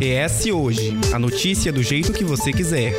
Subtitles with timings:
[0.00, 2.92] ES Hoje a notícia do jeito que você quiser.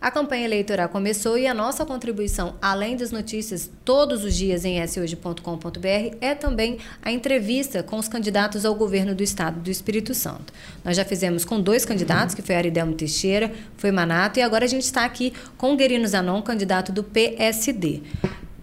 [0.00, 4.84] A campanha eleitoral começou e a nossa contribuição, além das notícias todos os dias em
[4.86, 10.52] shoje.com.br, é também a entrevista com os candidatos ao governo do estado do Espírito Santo.
[10.84, 14.68] Nós já fizemos com dois candidatos, que foi Aridelmo Teixeira, foi Manato, e agora a
[14.68, 18.02] gente está aqui com Guerino Zanon, candidato do PSD.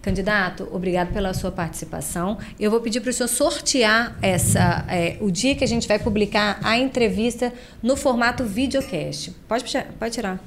[0.02, 2.40] Candidato, obrigado pela sua participação.
[2.60, 6.00] Eu vou pedir para o senhor sortear essa, é, o dia que a gente vai
[6.00, 7.54] publicar a entrevista
[7.84, 9.32] no formato videocast.
[9.48, 9.64] Pode,
[10.00, 10.40] pode tirar.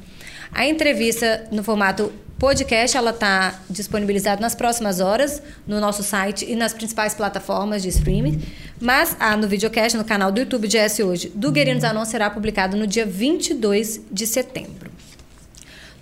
[0.52, 6.57] A entrevista no formato podcast, ela está disponibilizada nas próximas horas no nosso site e
[6.57, 8.43] nas principais plataformas de streaming.
[8.80, 12.29] Mas ah, no videocast, no canal do YouTube de S Hoje, do Guerino Zanon, será
[12.29, 14.94] publicado no dia 22 de setembro.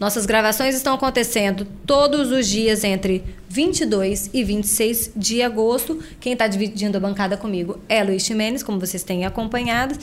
[0.03, 6.03] Nossas gravações estão acontecendo todos os dias entre 22 e 26 de agosto.
[6.19, 9.97] Quem está dividindo a bancada comigo é Luiz Ximenes, como vocês têm acompanhado.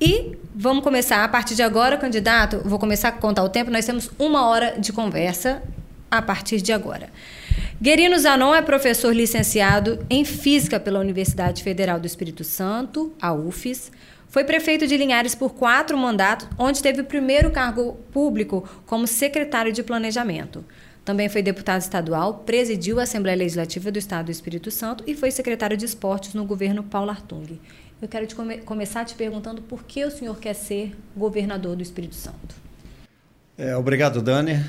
[0.00, 2.60] E vamos começar a partir de agora, candidato.
[2.64, 3.70] Vou começar a contar o tempo.
[3.70, 5.62] Nós temos uma hora de conversa
[6.10, 7.08] a partir de agora.
[7.80, 13.92] Guerino Zanon é professor licenciado em Física pela Universidade Federal do Espírito Santo, a UFES.
[14.36, 19.72] Foi prefeito de Linhares por quatro mandatos, onde teve o primeiro cargo público como secretário
[19.72, 20.62] de Planejamento.
[21.06, 25.30] Também foi deputado estadual, presidiu a Assembleia Legislativa do Estado do Espírito Santo e foi
[25.30, 27.58] secretário de Esportes no governo Paulo Artung.
[28.02, 31.82] Eu quero te come começar te perguntando por que o senhor quer ser governador do
[31.82, 32.56] Espírito Santo.
[33.56, 34.62] É, obrigado, Dani.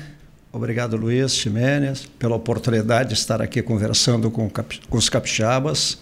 [0.50, 5.98] Obrigado, Luiz Ximenes, pela oportunidade de estar aqui conversando com, com os capixabas.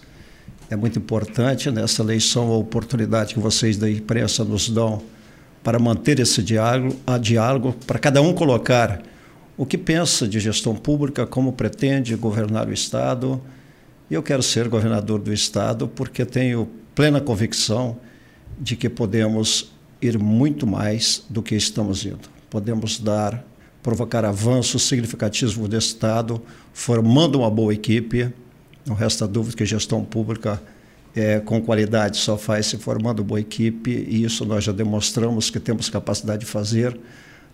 [0.69, 5.01] É muito importante nessa eleição a oportunidade que vocês da imprensa nos dão
[5.63, 9.01] para manter esse diálogo, a diálogo para cada um colocar
[9.55, 13.41] o que pensa de gestão pública, como pretende governar o Estado.
[14.09, 17.97] E eu quero ser governador do Estado porque tenho plena convicção
[18.59, 22.29] de que podemos ir muito mais do que estamos indo.
[22.49, 23.45] Podemos dar,
[23.81, 26.41] provocar avanços significativos no Estado,
[26.73, 28.33] formando uma boa equipe.
[28.87, 30.61] Não resta dúvida que gestão pública
[31.15, 35.59] é, com qualidade só faz se formando boa equipe, e isso nós já demonstramos que
[35.59, 36.97] temos capacidade de fazer,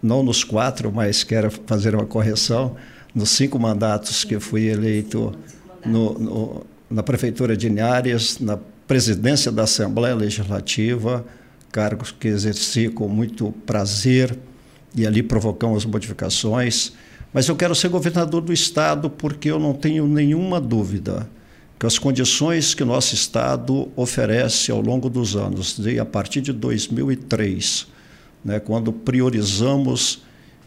[0.02, 2.76] não nos quatro, mas quero fazer uma correção,
[3.16, 5.34] nos cinco mandatos que fui eleito
[5.86, 8.58] no, no, na Prefeitura de Inhares, na
[8.88, 11.26] presidência da Assembleia Legislativa,
[11.72, 14.38] cargos que exerci com muito prazer
[14.96, 16.94] e ali provocamos modificações.
[17.34, 21.28] Mas eu quero ser governador do Estado porque eu não tenho nenhuma dúvida
[21.80, 26.54] que as condições que nosso Estado oferece ao longo dos anos, de, a partir de
[26.54, 27.88] 2003,
[28.46, 30.22] né, quando priorizamos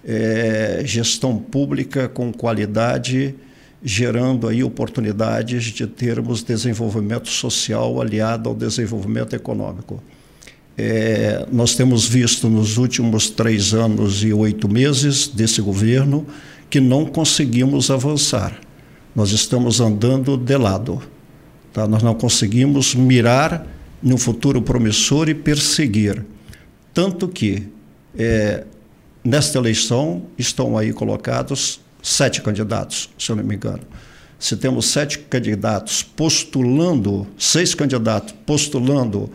[0.04, 3.34] é, gestão pública com qualidade
[3.82, 10.02] gerando aí oportunidades de termos desenvolvimento social aliado ao desenvolvimento econômico.
[10.76, 16.26] É, nós temos visto nos últimos três anos e oito meses desse governo
[16.68, 18.58] que não conseguimos avançar.
[19.14, 21.02] Nós estamos andando de lado.
[21.72, 21.86] Tá?
[21.86, 23.66] Nós não conseguimos mirar
[24.02, 26.24] no futuro promissor e perseguir.
[26.92, 27.68] Tanto que,
[28.16, 28.64] é,
[29.24, 33.82] nesta eleição, estão aí colocados sete candidatos, se eu não me engano.
[34.38, 39.30] Se temos sete candidatos postulando, seis candidatos postulando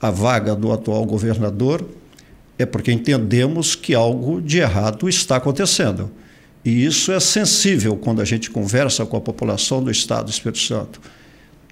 [0.00, 1.86] a vaga do atual governador,
[2.58, 6.10] é porque entendemos que algo de errado está acontecendo.
[6.64, 10.60] E isso é sensível quando a gente conversa com a população do Estado do Espírito
[10.60, 11.00] Santo.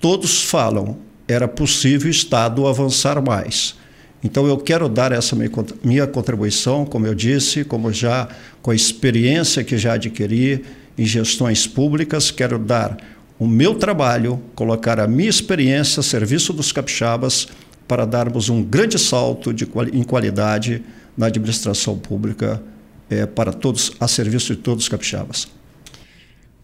[0.00, 3.76] Todos falam, era possível o Estado avançar mais.
[4.22, 5.36] Então eu quero dar essa
[5.82, 8.28] minha contribuição, como eu disse, como já
[8.60, 10.64] com a experiência que já adquiri
[10.98, 12.98] em gestões públicas, quero dar
[13.38, 17.48] o meu trabalho, colocar a minha experiência a serviço dos capixabas
[17.88, 20.82] para darmos um grande salto de, em qualidade
[21.16, 22.62] na administração pública
[23.10, 25.48] é, para todos, a serviço de todos os capixabas.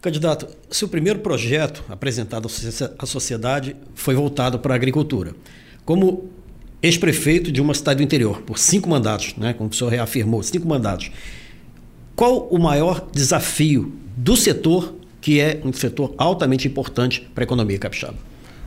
[0.01, 2.49] Candidato, seu primeiro projeto apresentado
[2.99, 5.35] à sociedade foi voltado para a agricultura.
[5.85, 6.31] Como
[6.83, 10.69] ex-prefeito de uma cidade do interior, por cinco mandatos, né, como o senhor reafirmou, cinco
[10.69, 11.11] mandatos.
[12.15, 17.79] Qual o maior desafio do setor, que é um setor altamente importante para a economia
[17.79, 18.17] capixaba?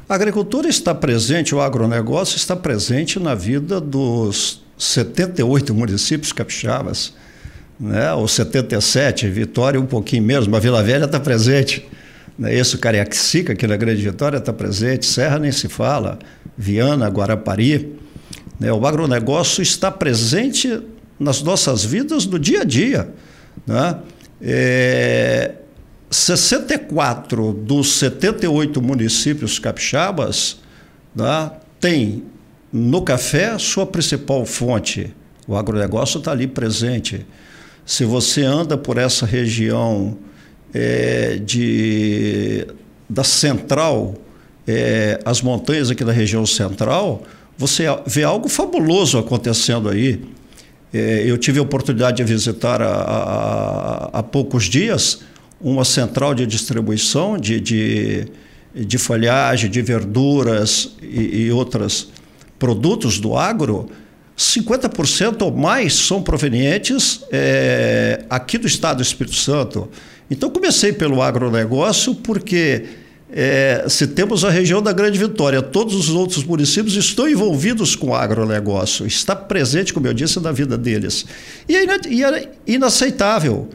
[0.07, 7.13] A agricultura está presente, o agronegócio está presente na vida dos 78 municípios capixabas,
[7.79, 8.13] né?
[8.13, 11.87] ou 77, Vitória um pouquinho mesmo, a Vila Velha está presente.
[12.37, 12.53] Né?
[12.53, 16.19] Isso, Cariacica, aqui na Grande Vitória, está presente, Serra nem se fala,
[16.57, 17.95] Viana, Guarapari.
[18.59, 18.71] Né?
[18.71, 20.81] O agronegócio está presente
[21.19, 23.09] nas nossas vidas no dia a dia.
[23.65, 23.95] Né?
[24.41, 25.51] É,
[26.09, 30.59] 64 dos 78 municípios capixabas
[31.15, 32.23] né, tem
[32.71, 35.13] no café sua principal fonte.
[35.47, 37.25] O agronegócio está ali presente.
[37.89, 40.15] Se você anda por essa região
[40.71, 42.67] é, de,
[43.09, 44.13] da central,
[44.67, 47.23] é, as montanhas aqui da região central,
[47.57, 50.21] você vê algo fabuloso acontecendo aí.
[50.93, 55.21] É, eu tive a oportunidade de visitar há, poucos dias
[55.59, 58.27] uma central de distribuição de, de,
[58.75, 62.11] de folhagem, de verduras e, e outros
[62.59, 63.89] produtos do agro.
[64.39, 69.89] 50% ou mais são provenientes é, aqui do estado do Espírito Santo.
[70.31, 72.85] Então, comecei pelo agronegócio porque
[73.29, 78.11] é, se temos a região da Grande Vitória, todos os outros municípios estão envolvidos com
[78.11, 81.25] o agronegócio, está presente, como eu disse, na vida deles.
[81.67, 81.83] E é
[82.65, 83.67] inaceitável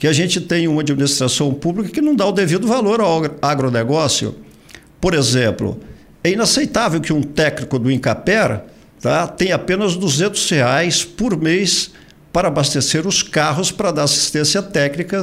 [0.00, 4.34] que a gente tenha uma administração pública que não dá o devido valor ao agronegócio.
[5.00, 5.78] Por exemplo,
[6.24, 8.62] é inaceitável que um técnico do Incaper
[9.00, 11.90] tá, tenha apenas 200 reais por mês
[12.32, 15.22] para abastecer os carros para dar assistência técnica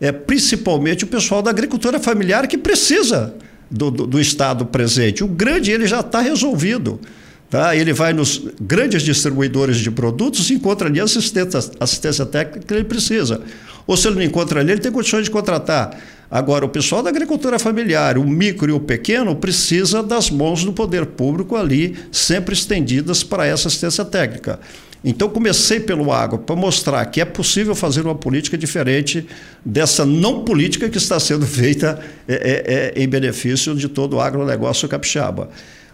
[0.00, 3.34] é, principalmente o pessoal da agricultura familiar que precisa
[3.70, 5.24] do, do, do Estado presente.
[5.24, 7.00] O grande ele já está resolvido.
[7.48, 7.76] Tá?
[7.76, 12.74] Ele vai nos grandes distribuidores de produtos e encontra ali a assistência, assistência técnica que
[12.74, 13.40] ele precisa.
[13.86, 15.96] Ou se ele não encontra ali, ele tem condições de contratar.
[16.30, 20.72] Agora, o pessoal da agricultura familiar, o micro e o pequeno, precisa das mãos do
[20.72, 24.58] poder público ali, sempre estendidas para essa assistência técnica.
[25.04, 29.26] Então, comecei pelo agro para mostrar que é possível fazer uma política diferente
[29.62, 34.20] dessa não política que está sendo feita é, é, é, em benefício de todo o
[34.20, 35.50] agronegócio capixaba.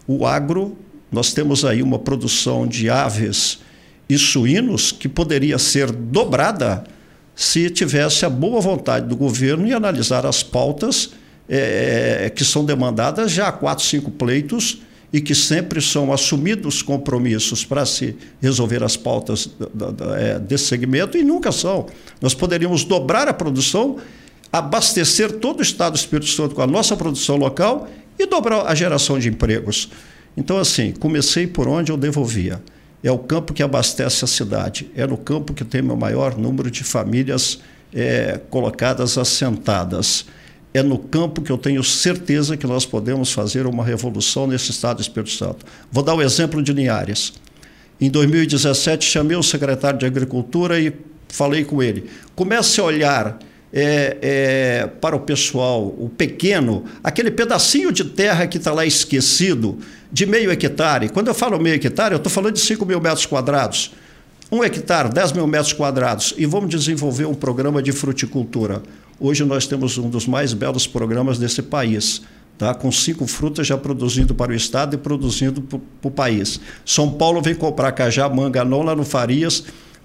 [0.06, 0.78] O agro,
[1.10, 3.58] nós temos aí uma produção de aves
[4.08, 6.84] e suínos que poderia ser dobrada
[7.34, 11.10] se tivesse a boa vontade do governo em analisar as pautas
[11.48, 14.82] é, que são demandadas já há quatro, cinco pleitos
[15.12, 19.50] e que sempre são assumidos compromissos para se resolver as pautas
[20.16, 21.86] é, desse segmento e nunca são.
[22.20, 23.96] Nós poderíamos dobrar a produção,
[24.52, 28.74] abastecer todo o Estado do Espírito Santo com a nossa produção local e dobrar a
[28.74, 29.90] geração de empregos.
[30.36, 32.62] Então, assim, comecei por onde eu devolvia.
[33.02, 36.70] É o campo que abastece a cidade, é no campo que tem o maior número
[36.70, 37.60] de famílias
[37.92, 40.26] é, colocadas assentadas
[40.72, 44.98] é no campo que eu tenho certeza que nós podemos fazer uma revolução nesse estado
[44.98, 45.66] do Espírito Santo.
[45.90, 47.32] Vou dar o exemplo de Linhares.
[48.00, 50.92] Em 2017, chamei o secretário de Agricultura e
[51.28, 52.08] falei com ele.
[52.36, 53.38] Comece a olhar
[53.72, 59.78] é, é, para o pessoal, o pequeno, aquele pedacinho de terra que está lá esquecido,
[60.12, 61.08] de meio hectare.
[61.08, 63.92] Quando eu falo meio hectare, eu estou falando de 5 mil metros quadrados.
[64.50, 66.34] Um hectare, 10 mil metros quadrados.
[66.36, 68.82] E vamos desenvolver um programa de fruticultura.
[69.18, 72.22] Hoje nós temos um dos mais belos programas desse país.
[72.58, 76.60] Tá, com cinco frutas já produzindo para o estado e produzindo para o país.
[76.84, 79.64] São Paulo vem comprar cajá, manga, não lá no Farias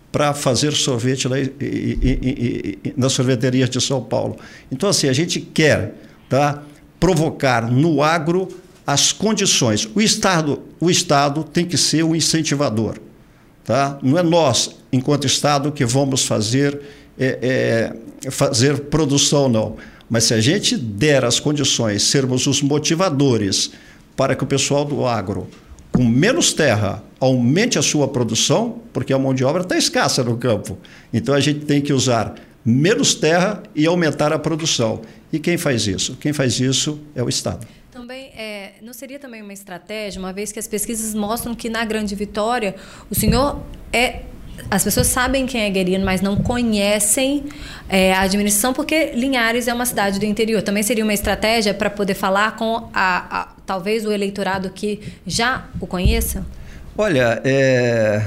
[0.10, 4.38] para fazer sorvete lá, e, e, e, nas sorveterias de São Paulo.
[4.72, 5.96] Então, assim, a gente quer
[6.30, 6.64] tá,
[6.98, 8.48] provocar no agro
[8.86, 9.90] as condições.
[9.96, 12.98] O Estado, o Estado tem que ser o incentivador.
[13.64, 13.98] Tá?
[14.04, 16.80] Não é nós, enquanto Estado, que vamos fazer
[17.18, 17.92] é,
[18.24, 19.76] é, fazer produção, não.
[20.10, 23.72] Mas se a gente der as condições, sermos os motivadores
[24.16, 25.48] para que o pessoal do agro,
[25.92, 30.38] com menos terra, aumente a sua produção, porque a mão de obra está escassa no
[30.38, 30.78] campo.
[31.12, 35.02] Então a gente tem que usar menos terra e aumentar a produção.
[35.32, 36.16] E quem faz isso?
[36.20, 37.66] Quem faz isso é o Estado.
[37.96, 41.86] Também é, não seria também uma estratégia, uma vez que as pesquisas mostram que na
[41.86, 42.76] Grande Vitória
[43.10, 43.62] o senhor
[43.94, 44.24] é
[44.70, 47.46] as pessoas sabem quem é Guerino, mas não conhecem
[47.88, 50.62] é, a administração, porque Linhares é uma cidade do interior.
[50.62, 55.66] Também seria uma estratégia para poder falar com a, a, talvez o eleitorado que já
[55.80, 56.46] o conheça?
[56.98, 58.22] Olha, é,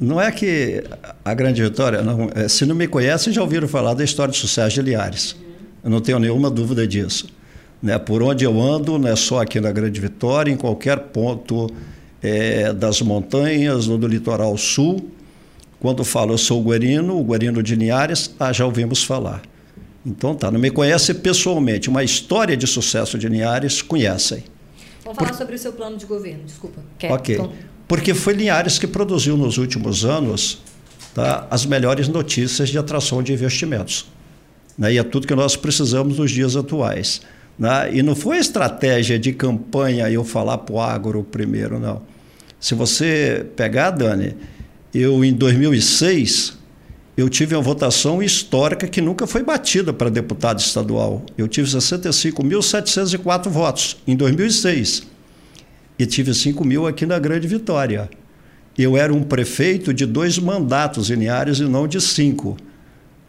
[0.00, 0.82] não é que
[1.24, 4.38] a grande vitória, não, é, se não me conhecem, já ouviram falar da história de
[4.38, 5.36] sucesso de Linhares.
[5.84, 7.40] Eu não tenho nenhuma dúvida disso.
[7.82, 7.98] Né?
[7.98, 11.68] Por onde eu ando, não é só aqui na Grande Vitória, em qualquer ponto
[12.22, 15.10] é, das montanhas ou do litoral sul,
[15.80, 19.42] quando falo eu sou o Guarino, o Guarino de Linhares, ah, já ouvimos falar.
[20.06, 24.44] Então tá, não me conhece pessoalmente, uma história de sucesso de Linhares conhecem.
[25.04, 25.38] Vamos falar Por...
[25.38, 26.80] sobre o seu plano de governo, desculpa.
[26.98, 27.10] Quer?
[27.10, 27.34] Ok.
[27.34, 27.52] Então...
[27.88, 30.62] Porque foi Linhares que produziu nos últimos anos
[31.14, 34.06] tá, as melhores notícias de atração de investimentos.
[34.78, 34.94] Né?
[34.94, 37.20] E é tudo que nós precisamos nos dias atuais.
[37.58, 37.94] Né?
[37.94, 42.02] E não foi estratégia de campanha eu falar para o agro primeiro, não.
[42.58, 44.36] Se você pegar, Dani,
[44.94, 46.58] eu, em 2006,
[47.16, 51.24] eu tive uma votação histórica que nunca foi batida para deputado estadual.
[51.36, 55.10] Eu tive 65.704 votos em 2006.
[55.98, 58.08] e tive 5 mil aqui na Grande Vitória.
[58.76, 62.56] Eu era um prefeito de dois mandatos em Linhares e não de cinco.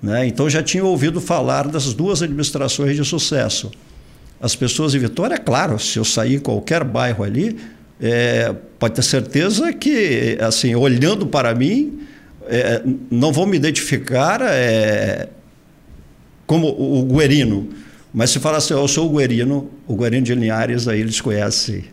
[0.02, 0.28] Né?
[0.28, 3.70] Então já tinha ouvido falar das duas administrações de sucesso.
[4.44, 7.58] As pessoas de Vitória, claro, se eu sair em qualquer bairro ali,
[7.98, 12.02] é, pode ter certeza que, assim, olhando para mim,
[12.48, 15.30] é, não vão me identificar é,
[16.46, 17.70] como o Guerino.
[18.14, 21.86] Mas se falar assim, eu sou o Guerino, o Guerino de Linhares, aí eles conhecem.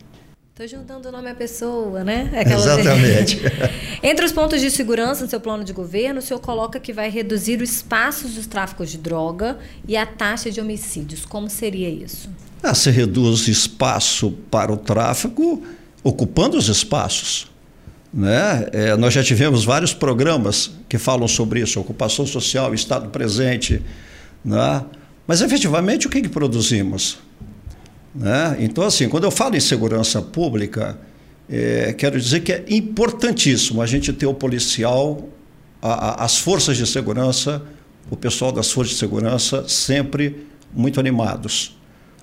[0.62, 2.28] Estou juntando o nome à pessoa, né?
[2.34, 3.40] É Exatamente.
[4.04, 7.08] Entre os pontos de segurança no seu plano de governo, o senhor coloca que vai
[7.08, 11.24] reduzir o espaço dos tráficos de droga e a taxa de homicídios.
[11.24, 12.28] Como seria isso?
[12.62, 15.62] Ah, se reduz espaço para o tráfico,
[16.04, 17.50] ocupando os espaços.
[18.12, 18.68] Né?
[18.70, 23.80] É, nós já tivemos vários programas que falam sobre isso, ocupação social, Estado presente.
[24.44, 24.84] Né?
[25.26, 27.29] Mas efetivamente o que, que produzimos?
[28.14, 28.56] Né?
[28.60, 30.98] Então, assim, quando eu falo em segurança pública,
[31.48, 35.28] é, quero dizer que é importantíssimo a gente ter o policial,
[35.80, 37.62] a, a, as forças de segurança,
[38.10, 41.76] o pessoal das forças de segurança sempre muito animados.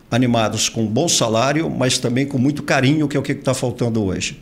[0.10, 4.04] Animados com bom salário, mas também com muito carinho, que é o que está faltando
[4.04, 4.42] hoje.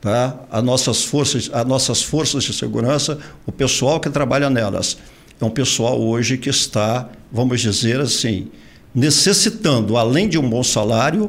[0.00, 0.38] Tá?
[0.50, 4.98] As, nossas forças, as nossas forças de segurança, o pessoal que trabalha nelas,
[5.40, 8.48] é um pessoal hoje que está, vamos dizer assim,
[8.94, 11.28] necessitando, além de um bom salário,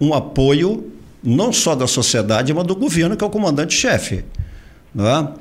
[0.00, 4.24] um apoio não só da sociedade, mas do governo, que é o comandante-chefe.
[4.96, 5.40] É?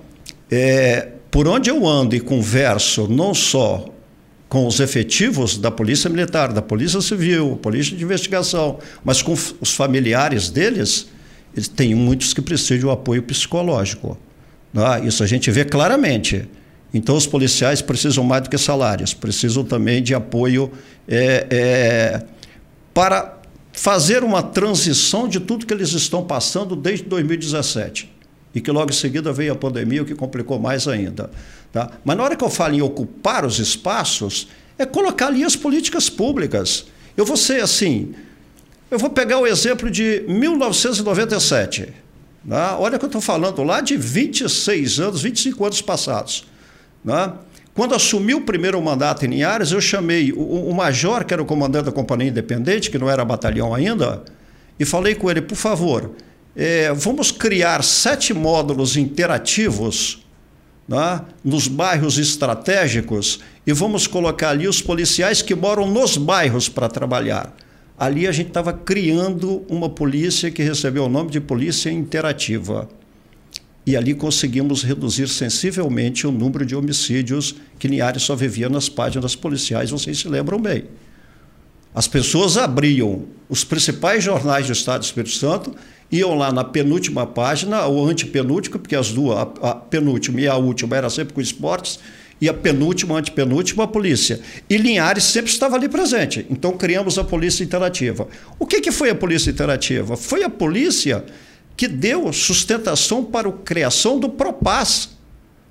[0.52, 3.86] é, por onde eu ando e converso, não só
[4.48, 9.74] com os efetivos da Polícia Militar, da Polícia Civil, Polícia de Investigação, mas com os
[9.74, 11.08] familiares deles,
[11.54, 14.18] eles têm muitos que precisam de um apoio psicológico.
[14.76, 15.06] É?
[15.06, 16.48] Isso a gente vê claramente.
[16.94, 20.72] Então, os policiais precisam mais do que salários, precisam também de apoio
[21.08, 22.24] é, é,
[22.94, 23.38] para
[23.72, 28.12] fazer uma transição de tudo que eles estão passando desde 2017.
[28.54, 31.30] E que logo em seguida veio a pandemia, o que complicou mais ainda.
[31.72, 31.92] Tá?
[32.04, 36.10] Mas na hora que eu falo em ocupar os espaços, é colocar ali as políticas
[36.10, 36.88] públicas.
[37.16, 38.16] Eu vou ser assim,
[38.90, 41.94] eu vou pegar o exemplo de 1997.
[42.48, 42.78] Tá?
[42.80, 46.48] Olha que eu estou falando lá de 26 anos, 25 anos passados.
[47.04, 47.34] Né?
[47.74, 51.46] Quando assumiu o primeiro mandato em Linhares, eu chamei o, o, major, que era o
[51.46, 54.24] comandante da Companhia Independente, que não era batalhão ainda,
[54.80, 56.12] e falei com ele, por favor,
[56.56, 60.26] é, vamos criar sete módulos interativos
[60.88, 66.90] né, nos bairros estratégicos e vamos colocar ali os policiais que moram nos bairros para
[66.90, 67.56] trabalhar.
[67.98, 72.90] Ali a gente estava criando uma polícia que recebeu o nome de Polícia Interativa.
[73.90, 79.36] E ali conseguimos reduzir sensivelmente o número de homicídios que Linhares só vivia nas páginas
[79.36, 80.84] policiais, vocês se lembram bem.
[81.96, 85.76] As pessoas abriam os principais jornais do Estado do Espírito Santo,
[86.12, 90.56] iam lá na penúltima página, ou antepenúltima, porque as duas, a, a penúltima e a
[90.56, 92.00] última era sempre com esportes,
[92.40, 94.40] e a penúltima, antepenúltima, a polícia.
[94.70, 96.46] E Linhares sempre estava ali presente.
[96.48, 98.28] Então criamos a Polícia Interativa.
[98.60, 100.16] O que, que foi a Polícia Interativa?
[100.16, 101.26] Foi a polícia
[101.80, 105.12] que deu sustentação para a criação do Propaz,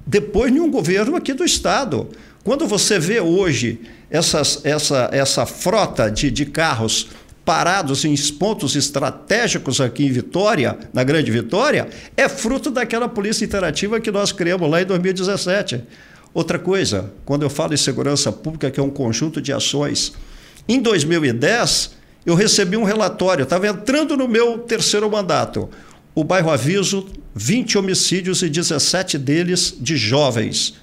[0.06, 2.08] depois de um governo aqui do Estado.
[2.42, 7.10] Quando você vê hoje essas, essa, essa frota de, de carros
[7.44, 14.00] parados em pontos estratégicos aqui em Vitória, na Grande Vitória, é fruto daquela polícia interativa
[14.00, 15.82] que nós criamos lá em 2017.
[16.32, 20.14] Outra coisa, quando eu falo em segurança pública, que é um conjunto de ações,
[20.66, 25.68] em 2010 eu recebi um relatório, estava entrando no meu terceiro mandato
[26.18, 27.06] o bairro Aviso,
[27.36, 30.74] 20 homicídios e 17 deles de jovens.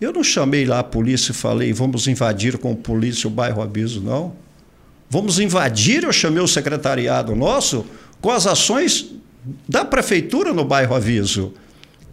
[0.00, 3.60] Eu não chamei lá a polícia e falei, vamos invadir com a polícia o bairro
[3.60, 4.34] Aviso, não.
[5.10, 7.84] Vamos invadir, eu chamei o secretariado nosso
[8.18, 9.12] com as ações
[9.68, 11.52] da prefeitura no bairro Aviso.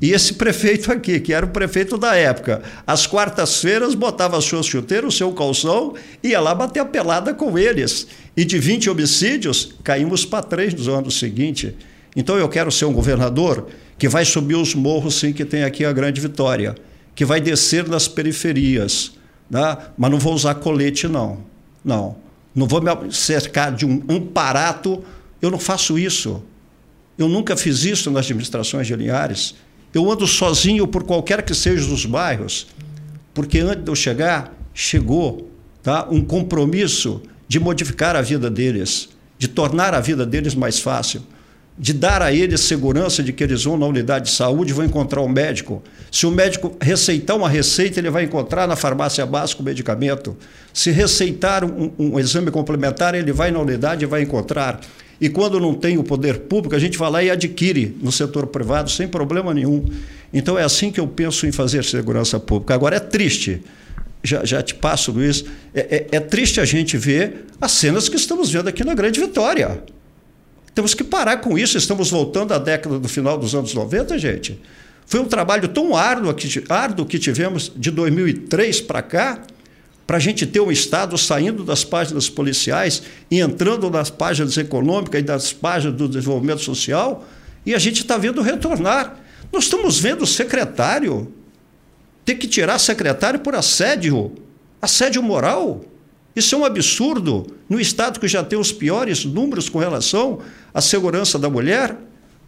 [0.01, 4.65] E esse prefeito aqui, que era o prefeito da época, às quartas-feiras botava as suas
[4.65, 8.05] chuteiras, o seu calção, ia lá bater a pelada com eles.
[8.35, 11.73] E de 20 homicídios, caímos para três no ano seguinte.
[12.15, 13.67] Então eu quero ser um governador
[13.97, 16.75] que vai subir os morros, sim, que tem aqui a grande vitória,
[17.15, 19.13] que vai descer nas periferias,
[19.49, 19.77] né?
[19.97, 21.39] mas não vou usar colete, não.
[21.83, 22.15] Não.
[22.55, 25.03] Não vou me cercar de um amparato.
[25.41, 26.43] Eu não faço isso.
[27.17, 29.55] Eu nunca fiz isso nas administrações de Linhares.
[29.93, 32.67] Eu ando sozinho por qualquer que seja dos bairros,
[33.33, 35.51] porque antes de eu chegar, chegou
[35.83, 36.07] tá?
[36.09, 41.21] um compromisso de modificar a vida deles, de tornar a vida deles mais fácil
[41.77, 45.21] de dar a eles segurança de que eles vão na unidade de saúde vão encontrar
[45.21, 45.81] um médico.
[46.11, 50.37] Se o médico receitar uma receita, ele vai encontrar na farmácia básica o medicamento.
[50.71, 54.79] Se receitar um, um exame complementar, ele vai na unidade e vai encontrar.
[55.19, 58.47] E quando não tem o poder público, a gente vai lá e adquire no setor
[58.47, 59.85] privado sem problema nenhum.
[60.31, 62.73] Então é assim que eu penso em fazer segurança pública.
[62.75, 63.63] Agora é triste,
[64.23, 68.15] já, já te passo, Luiz, é, é, é triste a gente ver as cenas que
[68.15, 69.81] estamos vendo aqui na Grande Vitória.
[70.73, 71.77] Temos que parar com isso.
[71.77, 74.59] Estamos voltando à década do final dos anos 90, gente.
[75.05, 79.41] Foi um trabalho tão árduo que, árduo que tivemos de 2003 para cá,
[80.07, 85.21] para a gente ter um Estado saindo das páginas policiais e entrando nas páginas econômicas
[85.21, 87.25] e das páginas do desenvolvimento social,
[87.65, 89.17] e a gente está vendo retornar.
[89.51, 91.31] Nós estamos vendo o secretário
[92.25, 94.33] ter que tirar secretário por assédio,
[94.81, 95.83] assédio moral.
[96.35, 100.39] Isso é um absurdo no Estado que já tem os piores números com relação
[100.73, 101.95] à segurança da mulher.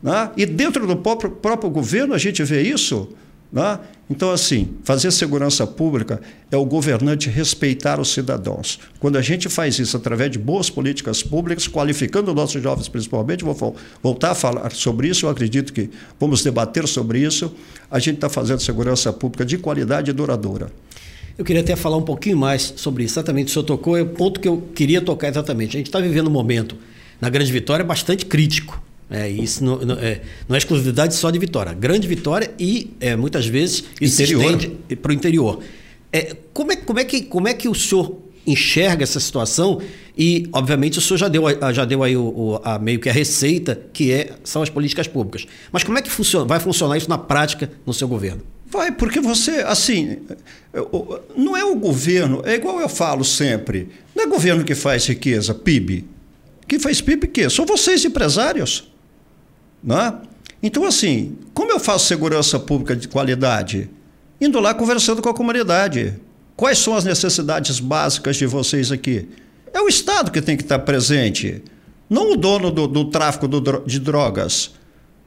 [0.01, 0.32] Né?
[0.36, 3.10] E dentro do próprio, próprio governo a gente vê isso.
[3.51, 3.80] Né?
[4.10, 8.80] Então, assim, fazer segurança pública é o governante respeitar os cidadãos.
[9.00, 13.75] Quando a gente faz isso através de boas políticas públicas, qualificando nossos jovens principalmente, vou
[14.04, 15.89] voltar a falar sobre isso, eu acredito que
[16.20, 17.54] vamos debater sobre isso,
[17.89, 20.72] a gente está fazendo segurança pública de qualidade e duradoura.
[21.38, 23.13] Eu queria até falar um pouquinho mais sobre isso.
[23.13, 25.75] Exatamente, o senhor tocou, é o ponto que eu queria tocar exatamente.
[25.75, 26.77] A gente está vivendo um momento,
[27.20, 28.82] na Grande Vitória, bastante crítico.
[29.10, 31.74] É, isso não, não, é, não é exclusividade só de Vitória.
[31.74, 34.62] Grande Vitória e, é, muitas vezes, isso interior.
[34.62, 35.60] se para o interior.
[36.12, 39.82] É, como, é, como, é que, como é que o senhor enxerga essa situação?
[40.18, 43.13] E, obviamente, o senhor já deu, já deu aí o, o, a, meio que a
[43.13, 45.46] receita, que é, são as políticas públicas.
[45.72, 48.42] Mas como é que funciona, vai funcionar isso na prática no seu governo?
[48.67, 50.17] Vai, porque você, assim,
[51.36, 55.53] não é o governo, é igual eu falo sempre, não é governo que faz riqueza,
[55.53, 56.05] PIB.
[56.67, 58.91] Quem faz PIB que São vocês empresários.
[59.84, 60.13] Não é?
[60.63, 63.89] Então, assim, como eu faço segurança pública de qualidade?
[64.41, 66.19] Indo lá conversando com a comunidade.
[66.55, 69.27] Quais são as necessidades básicas de vocês aqui?
[69.74, 71.62] É o Estado que tem que estar presente,
[72.10, 74.72] não o dono do, do tráfico do, de drogas.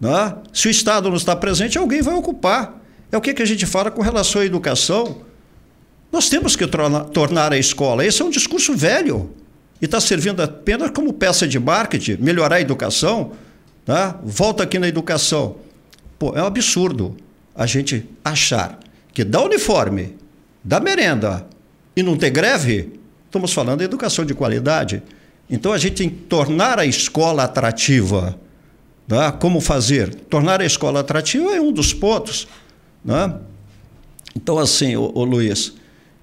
[0.01, 0.35] Né?
[0.53, 2.78] Se o Estado não está presente, alguém vai ocupar.
[3.11, 5.23] É o que, que a gente fala com relação à educação.
[6.13, 8.05] Nós temos que tornar, a escola.
[8.05, 9.31] Esse é um discurso velho
[9.81, 13.33] e está servindo apenas como peça de marketing, melhorar a educação.
[13.85, 14.19] Tá?
[14.23, 15.57] Volta aqui na educação.
[16.19, 17.17] Pô, é um absurdo
[17.55, 18.79] a gente achar
[19.13, 20.15] que dá uniforme,
[20.63, 21.47] dá merenda
[21.97, 22.93] e não ter greve.
[23.27, 25.03] Estamos falando de educação de qualidade.
[25.51, 28.39] Então a gente tem que tornar a escola atrativa.
[29.07, 29.33] Tá?
[29.33, 30.15] Como fazer?
[30.15, 32.47] Tornar a escola atrativa é um dos pontos.
[33.09, 33.41] Né?
[34.37, 35.73] Então, assim, ô, ô Luiz,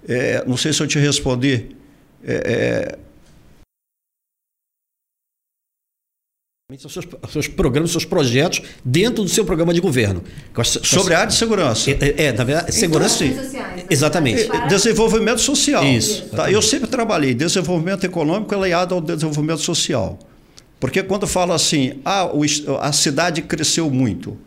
[0.07, 1.69] é, não sei se eu te respondi.
[2.23, 3.05] É, é...
[6.71, 10.23] Os seus, seus, programas, seus projetos dentro do seu programa de governo.
[10.63, 11.89] Sobre a área de segurança.
[11.89, 13.23] É, é, é na verdade, segurança.
[13.25, 13.85] Então, sociais, né?
[13.89, 14.51] Exatamente.
[14.51, 15.83] É, desenvolvimento social.
[15.83, 16.25] Isso.
[16.29, 16.51] Tá?
[16.51, 20.19] Eu sempre trabalhei desenvolvimento econômico aliado ao desenvolvimento social.
[20.79, 22.29] Porque quando fala assim, ah,
[22.81, 24.37] a cidade cresceu muito,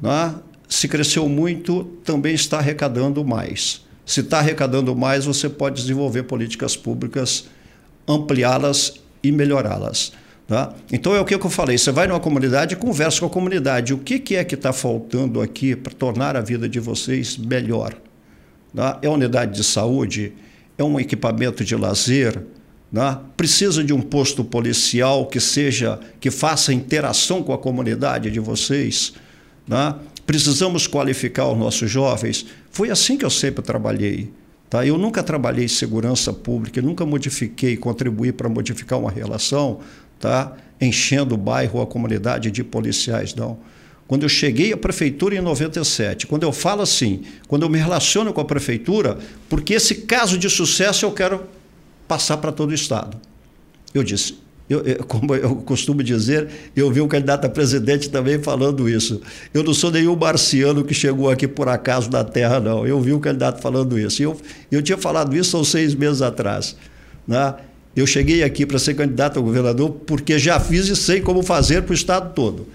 [0.00, 0.34] né?
[0.68, 3.84] Se cresceu muito, também está arrecadando mais.
[4.04, 7.48] Se está arrecadando mais, você pode desenvolver políticas públicas,
[8.06, 10.12] ampliá-las e melhorá-las.
[10.46, 10.72] Tá?
[10.92, 13.92] Então é o que eu falei: você vai numa comunidade e conversa com a comunidade.
[13.92, 17.94] O que, que é que está faltando aqui para tornar a vida de vocês melhor?
[18.74, 18.98] Tá?
[19.02, 20.32] É unidade de saúde?
[20.78, 22.44] É um equipamento de lazer?
[22.94, 23.20] Tá?
[23.36, 29.14] Precisa de um posto policial que seja que faça interação com a comunidade de vocês?
[29.68, 29.98] Tá?
[30.26, 32.46] Precisamos qualificar os nossos jovens.
[32.70, 34.30] Foi assim que eu sempre trabalhei.
[34.68, 34.84] Tá?
[34.84, 39.78] Eu nunca trabalhei em segurança pública, nunca modifiquei, contribuí para modificar uma relação,
[40.18, 40.56] tá?
[40.80, 43.58] enchendo o bairro ou a comunidade de policiais, não.
[44.08, 48.32] Quando eu cheguei à prefeitura em 97, quando eu falo assim, quando eu me relaciono
[48.32, 51.44] com a prefeitura, porque esse caso de sucesso eu quero
[52.06, 53.16] passar para todo o Estado.
[53.92, 58.42] Eu disse, eu, eu, como eu costumo dizer, eu vi um candidato a presidente também
[58.42, 59.20] falando isso.
[59.54, 62.86] Eu não sou nenhum marciano que chegou aqui por acaso da Terra, não.
[62.86, 64.22] Eu vi um candidato falando isso.
[64.22, 64.36] Eu,
[64.70, 66.76] eu tinha falado isso há seis meses atrás.
[67.26, 67.54] Né?
[67.94, 71.82] Eu cheguei aqui para ser candidato a governador porque já fiz e sei como fazer
[71.82, 72.66] para o Estado todo.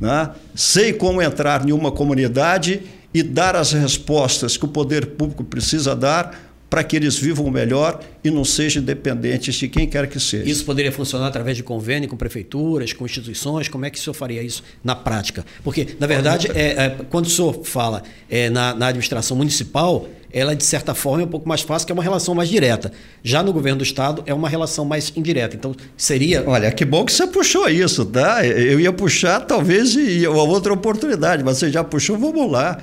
[0.00, 0.30] Né?
[0.54, 2.82] Sei como entrar em uma comunidade
[3.14, 8.00] e dar as respostas que o poder público precisa dar para que eles vivam melhor
[8.24, 10.48] e não sejam dependentes de quem quer que seja.
[10.48, 13.68] Isso poderia funcionar através de convênio com prefeituras, com instituições?
[13.68, 15.44] Como é que o senhor faria isso na prática?
[15.62, 20.56] Porque, na verdade, é, é, quando o senhor fala é, na, na, administração municipal, ela,
[20.56, 22.90] de certa forma, é um pouco mais fácil, que é uma relação mais direta.
[23.22, 25.54] Já no governo do Estado, é uma relação mais indireta.
[25.54, 26.42] Então, seria.
[26.46, 28.44] Olha, que bom que você puxou isso, tá?
[28.44, 29.94] Eu ia puxar, talvez,
[30.26, 32.78] uma outra oportunidade, mas você já puxou, vamos lá.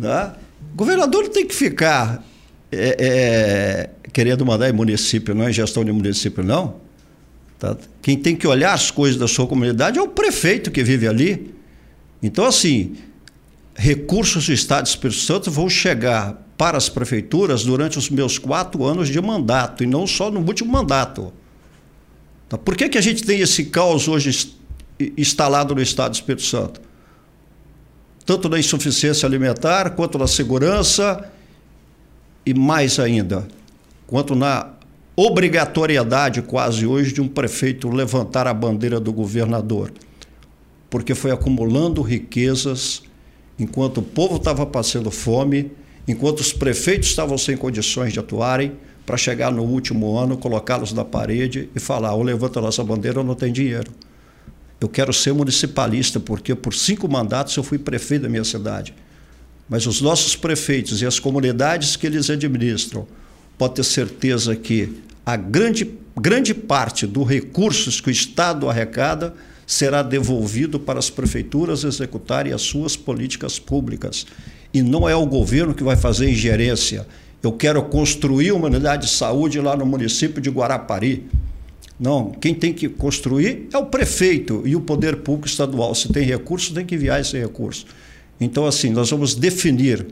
[0.00, 0.36] Tá?
[0.72, 2.24] O governador tem que ficar
[2.76, 6.76] é, é, querendo mandar em município, não é gestão de município, não.
[7.58, 7.76] Tá?
[8.02, 11.54] Quem tem que olhar as coisas da sua comunidade é o prefeito que vive ali.
[12.22, 12.96] Então, assim,
[13.74, 18.84] recursos do Estado do Espírito Santo vão chegar para as prefeituras durante os meus quatro
[18.84, 21.32] anos de mandato, e não só no último mandato.
[22.48, 22.56] Tá?
[22.56, 24.54] Por que, que a gente tem esse caos hoje
[25.16, 26.80] instalado no Estado do Espírito Santo?
[28.24, 31.30] Tanto na insuficiência alimentar, quanto na segurança,
[32.46, 33.46] e mais ainda,
[34.06, 34.70] quanto na
[35.16, 39.92] obrigatoriedade quase hoje de um prefeito levantar a bandeira do governador,
[40.88, 43.02] porque foi acumulando riquezas
[43.58, 45.72] enquanto o povo estava passando fome,
[46.06, 48.72] enquanto os prefeitos estavam sem condições de atuarem,
[49.06, 53.20] para chegar no último ano, colocá-los na parede e falar: ou levanta a nossa bandeira
[53.20, 53.92] ou não tem dinheiro.
[54.80, 58.92] Eu quero ser municipalista, porque por cinco mandatos eu fui prefeito da minha cidade.
[59.68, 63.06] Mas os nossos prefeitos e as comunidades que eles administram,
[63.58, 69.34] pode ter certeza que a grande, grande parte dos recursos que o Estado arrecada
[69.66, 74.26] será devolvido para as prefeituras executarem as suas políticas públicas.
[74.72, 77.06] E não é o governo que vai fazer ingerência.
[77.42, 81.24] Eu quero construir uma unidade de saúde lá no município de Guarapari.
[81.98, 85.94] Não, quem tem que construir é o prefeito e o poder público estadual.
[85.94, 87.86] Se tem recurso, tem que enviar esse recurso.
[88.40, 90.06] Então, assim, nós vamos definir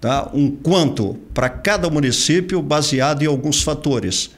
[0.00, 4.30] tá, um quanto para cada município baseado em alguns fatores.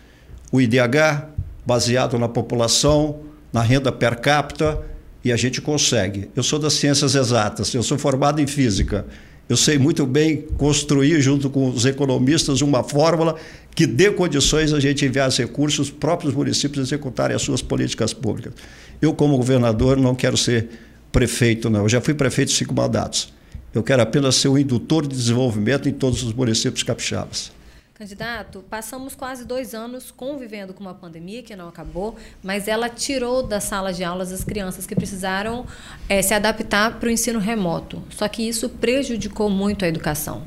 [0.52, 1.28] O IDH,
[1.66, 3.20] baseado na população,
[3.52, 4.80] na renda per capita,
[5.24, 6.28] e a gente consegue.
[6.36, 9.06] Eu sou das ciências exatas, eu sou formado em física.
[9.48, 13.36] Eu sei muito bem construir, junto com os economistas, uma fórmula
[13.74, 18.14] que dê condições a gente enviar os recursos, os próprios municípios executarem as suas políticas
[18.14, 18.54] públicas.
[19.02, 20.68] Eu, como governador, não quero ser
[21.14, 21.82] prefeito, não.
[21.82, 23.32] Eu já fui prefeito cinco mandatos.
[23.72, 27.52] Eu quero apenas ser um indutor de desenvolvimento em todos os municípios capixabas.
[27.94, 33.40] Candidato, passamos quase dois anos convivendo com uma pandemia que não acabou, mas ela tirou
[33.44, 35.64] das salas de aulas as crianças que precisaram
[36.08, 38.02] é, se adaptar para o ensino remoto.
[38.10, 40.42] Só que isso prejudicou muito a educação.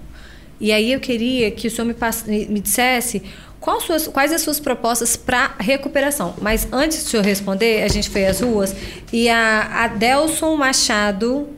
[0.60, 1.96] E aí eu queria que o senhor me,
[2.48, 3.24] me dissesse
[3.82, 6.36] suas, quais as suas propostas para recuperação.
[6.42, 8.76] Mas antes do senhor responder, a gente foi às ruas
[9.12, 11.50] e a Adelson Machado,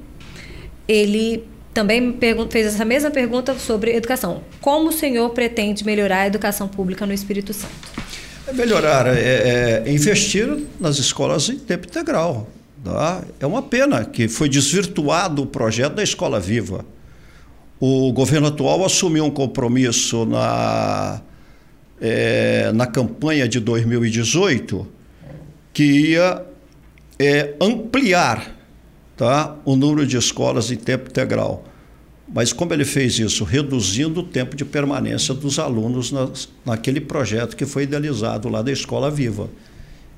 [0.87, 2.17] ele também
[2.49, 4.41] fez essa mesma pergunta sobre educação.
[4.59, 7.73] Como o senhor pretende melhorar a educação pública no Espírito Santo?
[8.47, 10.47] É melhorar, é, é investir
[10.79, 12.47] nas escolas em tempo integral.
[12.83, 13.23] Tá?
[13.39, 16.85] É uma pena que foi desvirtuado o projeto da Escola Viva.
[17.79, 21.21] O governo atual assumiu um compromisso na,
[22.01, 24.87] é, na campanha de 2018
[25.73, 26.45] que ia
[27.17, 28.55] é, ampliar
[29.15, 31.65] tá, o número de escolas em tempo integral.
[32.33, 33.43] Mas como ele fez isso?
[33.43, 36.13] Reduzindo o tempo de permanência dos alunos
[36.65, 39.49] naquele projeto que foi idealizado lá da Escola Viva.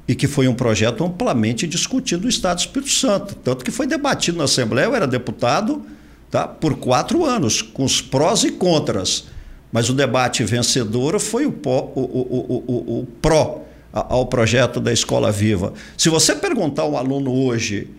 [0.08, 3.36] E que foi um projeto amplamente discutido no Estado do Espírito Santo.
[3.36, 5.86] Tanto que foi debatido na Assembleia, eu era deputado
[6.30, 9.26] tá, por quatro anos, com os prós e contras.
[9.72, 15.32] Mas o debate vencedor foi o, o, o, o, o pró ao projeto da Escola
[15.32, 15.74] Viva.
[15.98, 17.90] Se você perguntar um aluno hoje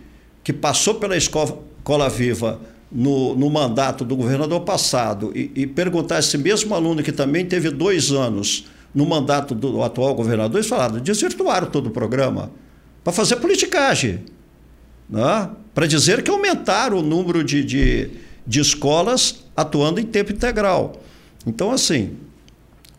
[0.43, 2.59] que passou pela Escola Viva
[2.91, 7.71] no, no mandato do governador passado e, e, perguntar esse mesmo aluno que também teve
[7.71, 12.51] dois anos no mandato do atual governador, eles falaram, desvirtuaram todo o programa
[13.03, 14.19] para fazer politicagem,
[15.09, 15.49] né?
[15.73, 18.11] para dizer que aumentaram o número de, de,
[18.45, 21.01] de escolas atuando em tempo integral.
[21.45, 22.17] Então, assim,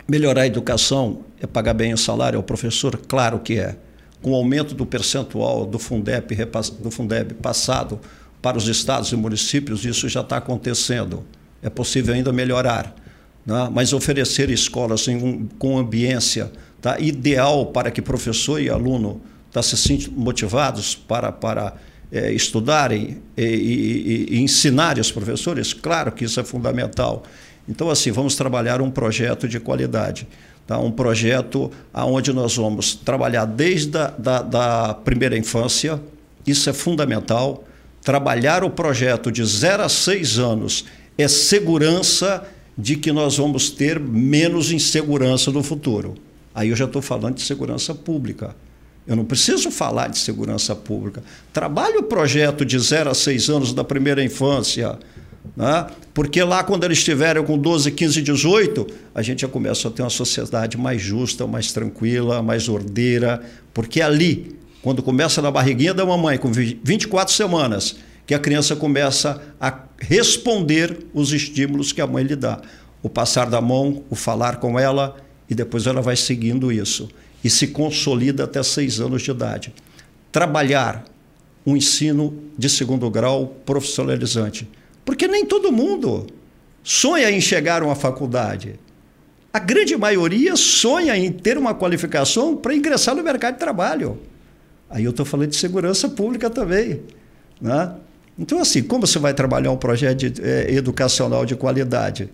[0.09, 3.01] melhorar a educação é pagar bem o salário ao professor?
[3.09, 3.77] Claro que é
[4.21, 6.35] com o aumento do percentual do Fundeb,
[6.81, 8.01] do Fundeb passado
[8.41, 11.25] para os estados e municípios, isso já está acontecendo.
[11.63, 12.95] É possível ainda melhorar.
[13.45, 13.71] Né?
[13.73, 16.99] Mas oferecer escolas um, com ambiência tá?
[16.99, 21.75] ideal para que professor e aluno tá, se sintam motivados para, para
[22.11, 27.25] é, estudarem e, e, e ensinarem os professores, claro que isso é fundamental.
[27.69, 30.27] Então, assim, vamos trabalhar um projeto de qualidade.
[30.67, 30.79] Tá?
[30.79, 36.01] Um projeto onde nós vamos trabalhar desde a da, da primeira infância,
[36.47, 37.65] isso é fundamental.
[38.03, 40.85] Trabalhar o projeto de 0 a 6 anos
[41.17, 42.47] é segurança
[42.77, 46.15] de que nós vamos ter menos insegurança no futuro.
[46.55, 48.55] Aí eu já estou falando de segurança pública.
[49.07, 51.23] Eu não preciso falar de segurança pública.
[51.53, 54.99] Trabalhe o projeto de 0 a 6 anos da primeira infância,
[55.57, 55.87] né?
[56.13, 60.03] Porque lá, quando eles estiverem com 12, 15, 18, a gente já começa a ter
[60.03, 63.43] uma sociedade mais justa, mais tranquila, mais ordeira.
[63.73, 69.43] Porque ali, quando começa na barriguinha da mamãe, com 24 semanas, que a criança começa
[69.61, 72.61] a responder os estímulos que a mãe lhe dá.
[73.03, 75.17] O passar da mão, o falar com ela,
[75.49, 77.09] e depois ela vai seguindo isso.
[77.43, 79.71] e se consolida até seis anos de idade.
[80.33, 81.05] Trabalhar
[81.67, 84.67] um ensino de segundo grau profissionalizante.
[85.05, 86.27] Porque nem todo mundo
[86.83, 88.79] sonha em chegar a uma faculdade.
[89.53, 94.19] A grande maioria sonha em ter uma qualificação para ingressar no mercado de trabalho.
[94.91, 97.03] Aí eu estou falando de segurança pública também.
[97.61, 97.95] Né?
[98.39, 102.29] Então, assim, como você vai trabalhar um projeto de, é, educacional de qualidade?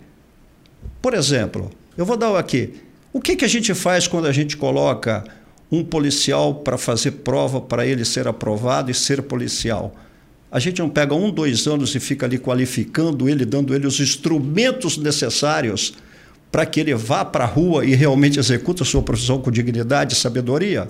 [1.02, 2.74] Por exemplo, eu vou dar aqui.
[3.12, 5.24] O que, que a gente faz quando a gente coloca
[5.70, 9.94] um policial para fazer prova para ele ser aprovado e ser policial?
[10.50, 14.00] A gente não pega um, dois anos e fica ali qualificando ele, dando ele os
[14.00, 15.94] instrumentos necessários
[16.50, 20.14] para que ele vá para a rua e realmente execute a sua profissão com dignidade
[20.14, 20.88] e sabedoria?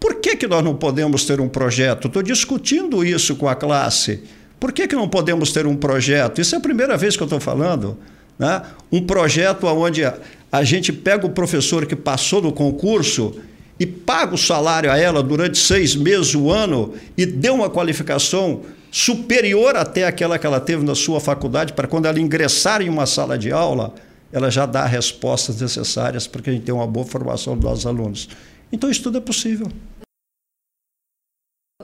[0.00, 2.06] Por que, que nós não podemos ter um projeto?
[2.06, 4.22] Estou discutindo isso com a classe.
[4.58, 6.40] Por que, que não podemos ter um projeto?
[6.40, 7.98] Isso é a primeira vez que eu estou falando.
[8.38, 8.62] Né?
[8.90, 10.02] Um projeto onde
[10.50, 13.34] a gente pega o professor que passou no concurso
[13.78, 18.62] e paga o salário a ela durante seis meses, um ano, e dê uma qualificação
[18.90, 23.06] superior até aquela que ela teve na sua faculdade, para quando ela ingressar em uma
[23.06, 23.94] sala de aula,
[24.32, 27.86] ela já dá respostas necessárias para que a gente tenha uma boa formação dos nossos
[27.86, 28.28] alunos.
[28.72, 29.68] Então, isso tudo é possível.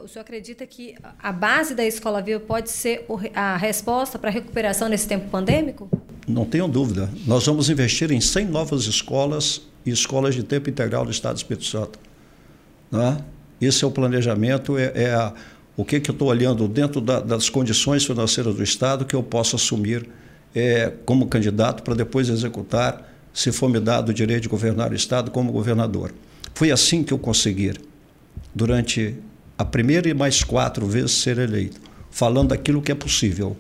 [0.03, 4.33] O senhor acredita que a base da Escola Viva pode ser a resposta para a
[4.33, 5.89] recuperação nesse tempo pandêmico?
[6.27, 7.09] Não tenho dúvida.
[7.25, 11.39] Nós vamos investir em 100 novas escolas e escolas de tempo integral do Estado do
[11.39, 12.01] Espírito Santo.
[12.91, 13.19] Né?
[13.61, 15.33] Esse é o planejamento, é, é a,
[15.83, 19.23] o que, que eu estou olhando dentro da, das condições financeiras do Estado que eu
[19.23, 20.09] posso assumir
[20.55, 24.95] é, como candidato para depois executar, se for me dado o direito de governar o
[24.95, 26.15] Estado como governador.
[26.55, 27.73] Foi assim que eu consegui,
[28.55, 29.17] durante
[29.59, 31.81] a primeira e mais quatro vezes, ser eleito,
[32.13, 33.57] falando aquilo que é possível,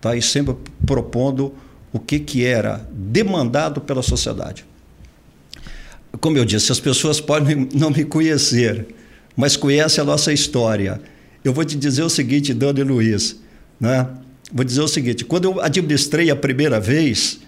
[0.00, 0.14] tá?
[0.14, 0.54] e sempre
[0.86, 1.52] propondo
[1.92, 4.64] o que, que era demandado pela sociedade.
[6.20, 8.86] Como eu disse, as pessoas podem não me conhecer,
[9.36, 11.00] mas conhecem a nossa história.
[11.46, 13.40] Eu vou te dizer o seguinte, Dani Luiz,
[13.78, 14.08] né?
[14.52, 17.40] vou dizer o seguinte: quando eu administrei a primeira vez,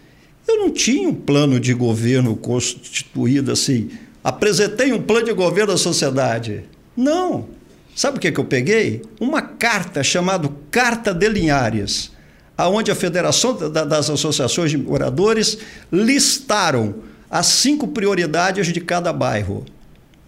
[0.47, 3.91] eu não tinha um plano de governo constituído assim.
[4.23, 6.65] Apresentei um plano de governo à sociedade.
[6.97, 7.49] Não.
[7.95, 9.03] Sabe o que, que eu peguei?
[9.19, 12.13] Uma carta chamada Carta de Linhares
[12.59, 15.59] aonde a Federação das Associações de Moradores
[15.93, 16.97] listaram
[17.31, 19.65] as cinco prioridades de cada bairro.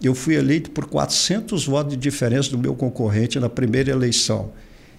[0.01, 4.51] Eu fui eleito por 400 votos de diferença do meu concorrente na primeira eleição.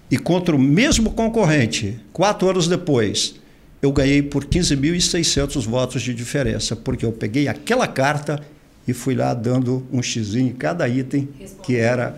[0.09, 3.35] E contra o mesmo concorrente, quatro anos depois,
[3.81, 8.41] eu ganhei por 15.600 votos de diferença, porque eu peguei aquela carta
[8.87, 11.27] e fui lá dando um xizinho em cada item
[11.63, 12.15] que era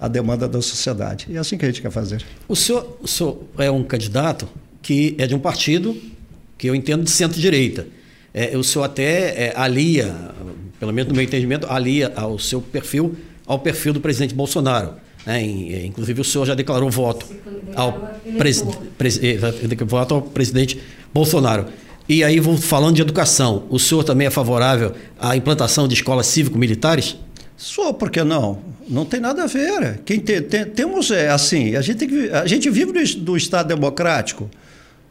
[0.00, 1.26] a demanda da sociedade.
[1.28, 2.24] E é assim que a gente quer fazer.
[2.46, 4.48] O senhor, o senhor é um candidato
[4.80, 5.96] que é de um partido
[6.56, 7.86] que eu entendo de centro-direita.
[8.32, 10.14] É, o senhor até é, alia,
[10.78, 13.16] pelo menos no meu entendimento, alia ao seu perfil
[13.48, 14.92] ao perfil do presidente Bolsonaro.
[15.24, 15.42] Né?
[15.42, 17.26] É, inclusive o senhor já declarou voto
[17.74, 18.62] ao, pres
[19.22, 19.38] é,
[19.86, 20.78] voto ao presidente
[21.12, 21.66] Bolsonaro.
[22.06, 27.16] E aí, falando de educação, o senhor também é favorável à implantação de escolas cívico-militares?
[27.56, 28.60] Sou, por que não?
[28.88, 30.00] Não tem nada a ver.
[30.04, 33.68] Quem tem, tem, temos é assim, a gente, que, a gente vive do, do Estado
[33.68, 34.48] democrático.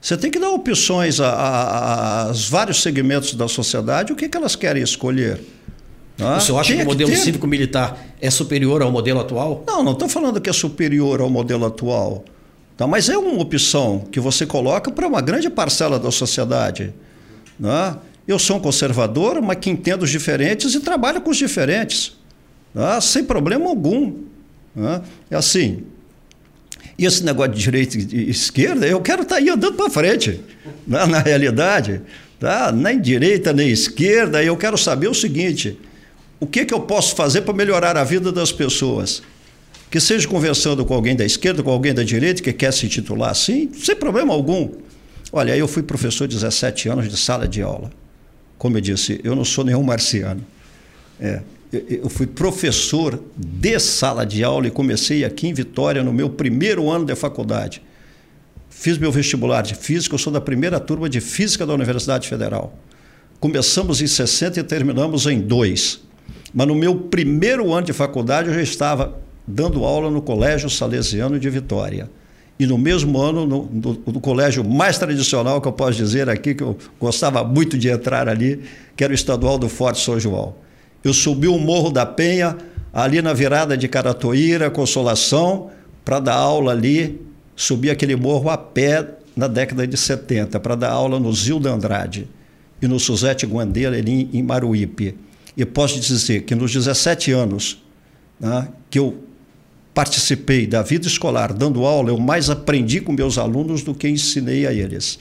[0.01, 4.81] Você tem que dar opções aos vários segmentos da sociedade, o que, que elas querem
[4.81, 5.39] escolher.
[6.17, 6.37] Não?
[6.37, 9.63] O senhor acha que o modelo cívico-militar é superior ao modelo atual?
[9.67, 12.25] Não, não estou falando que é superior ao modelo atual.
[12.75, 12.87] Tá?
[12.87, 16.93] Mas é uma opção que você coloca para uma grande parcela da sociedade.
[17.59, 17.99] Não?
[18.27, 22.17] Eu sou um conservador, mas que entendo os diferentes e trabalho com os diferentes
[22.77, 24.13] ah, sem problema algum.
[24.77, 25.01] Ah,
[25.31, 25.83] é assim.
[26.97, 30.41] E esse negócio de direita e esquerda, eu quero estar tá aí andando para frente,
[30.85, 32.01] na, na realidade.
[32.39, 32.71] Tá?
[32.71, 34.43] Nem direita, nem esquerda.
[34.43, 35.77] Eu quero saber o seguinte:
[36.39, 39.23] o que, que eu posso fazer para melhorar a vida das pessoas?
[39.89, 43.31] Que seja conversando com alguém da esquerda, com alguém da direita que quer se titular
[43.31, 44.69] assim, sem problema algum.
[45.31, 47.89] Olha, eu fui professor de 17 anos de sala de aula.
[48.57, 50.45] Como eu disse, eu não sou nenhum marciano.
[51.19, 56.29] É, eu fui professor de sala de aula e comecei aqui em Vitória no meu
[56.29, 57.81] primeiro ano de faculdade.
[58.69, 62.77] Fiz meu vestibular de física, eu sou da primeira turma de física da Universidade Federal.
[63.39, 66.06] Começamos em 60 e terminamos em 2.
[66.53, 71.39] Mas no meu primeiro ano de faculdade eu já estava dando aula no Colégio Salesiano
[71.39, 72.09] de Vitória.
[72.59, 76.55] E no mesmo ano, no, no, no, colégio mais tradicional que eu posso dizer aqui,
[76.55, 78.63] que eu gostava muito de entrar ali,
[78.95, 80.55] que era o Estadual do Forte São João.
[81.03, 82.57] Eu subi o Morro da Penha,
[82.91, 85.69] ali na virada de Caratoíra, Consolação,
[86.03, 87.21] para dar aula ali.
[87.55, 92.27] Subi aquele morro a pé na década de 70, para dar aula no Zilda Andrade
[92.81, 95.15] e no Suzete Guandeira, ali em Maruípe.
[95.57, 97.83] E posso dizer que nos 17 anos
[98.39, 99.17] né, que eu
[99.93, 104.67] participei da vida escolar dando aula, eu mais aprendi com meus alunos do que ensinei
[104.67, 105.17] a eles.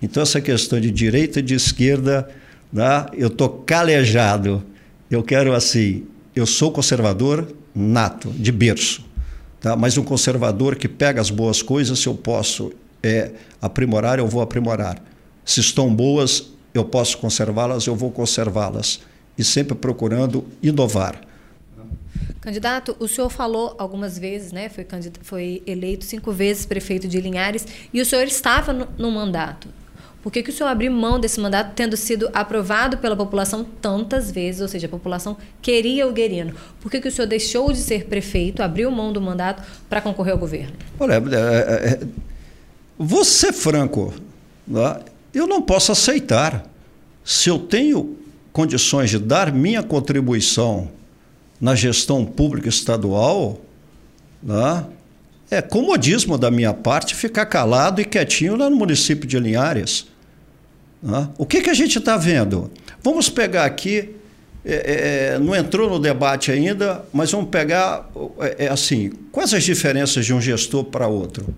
[0.00, 2.26] Então, essa questão de direita e de esquerda,
[2.72, 4.64] né, eu estou calejado.
[5.10, 9.04] Eu quero assim, eu sou conservador nato, de berço,
[9.60, 9.76] tá?
[9.76, 14.40] mas um conservador que pega as boas coisas, se eu posso é, aprimorar, eu vou
[14.40, 15.02] aprimorar.
[15.44, 19.00] Se estão boas, eu posso conservá-las, eu vou conservá-las.
[19.36, 21.20] E sempre procurando inovar.
[22.40, 24.68] Candidato, o senhor falou algumas vezes, né?
[24.68, 24.86] Foi,
[25.22, 29.68] foi eleito cinco vezes prefeito de Linhares e o senhor estava no, no mandato.
[30.22, 34.28] Por que, que o senhor abriu mão desse mandato, tendo sido aprovado pela população tantas
[34.28, 36.52] vezes, ou seja, a população queria o Guerino?
[36.80, 40.32] Por que, que o senhor deixou de ser prefeito, abriu mão do mandato para concorrer
[40.32, 40.72] ao governo?
[40.98, 42.00] Olha, é, é, é
[42.98, 44.12] vou ser franco,
[44.66, 45.00] né?
[45.32, 46.68] eu não posso aceitar.
[47.24, 48.16] Se eu tenho
[48.56, 50.88] condições de dar minha contribuição
[51.60, 53.60] na gestão pública estadual,
[54.42, 54.86] né?
[55.50, 60.06] é comodismo da minha parte ficar calado e quietinho lá no município de Linhares.
[61.02, 61.28] Né?
[61.36, 62.70] O que, que a gente está vendo?
[63.04, 64.14] Vamos pegar aqui,
[64.64, 68.08] é, é, não entrou no debate ainda, mas vamos pegar
[68.40, 71.54] é, é assim, quais as diferenças de um gestor para outro?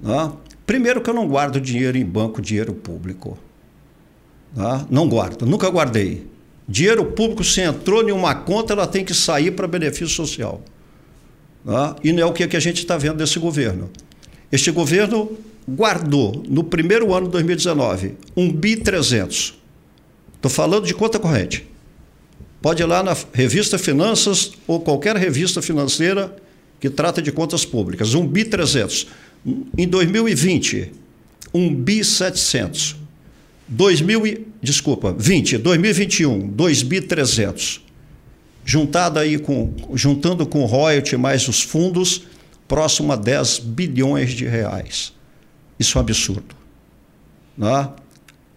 [0.00, 0.32] Né?
[0.64, 3.36] Primeiro que eu não guardo dinheiro em banco, dinheiro público.
[4.54, 4.86] Né?
[4.90, 6.26] Não guardo, nunca guardei.
[6.66, 10.62] Dinheiro público, se entrou em uma conta, ela tem que sair para benefício social.
[11.64, 11.94] Né?
[12.04, 13.90] E não é o que a gente está vendo desse governo.
[14.50, 15.36] Este governo
[15.68, 19.54] guardou, no primeiro ano de 2019, um bi 300.
[20.36, 21.66] Estou falando de conta corrente.
[22.60, 26.34] Pode ir lá na revista Finanças ou qualquer revista financeira
[26.80, 28.14] que trata de contas públicas.
[28.14, 29.06] Um bi 300.
[29.76, 30.92] Em 2020,
[31.52, 32.96] um bi 700.
[33.74, 37.80] 2000, desculpa, 20, 2021, 2.300.
[38.64, 42.22] Juntado aí com, juntando com o royalty mais os fundos,
[42.68, 45.12] próximo a 10 bilhões de reais.
[45.78, 46.54] Isso é um absurdo.
[47.58, 47.88] Né?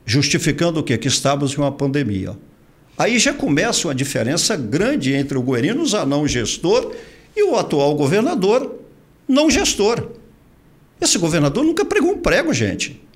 [0.05, 0.97] Justificando o quê?
[0.97, 2.37] Que estávamos em uma pandemia.
[2.95, 6.93] Aí já começa uma diferença grande entre o Guerino Zanão gestor
[7.35, 8.79] e o atual governador
[9.27, 10.09] não gestor.
[11.01, 13.06] Esse governador nunca pregou um prego, gente.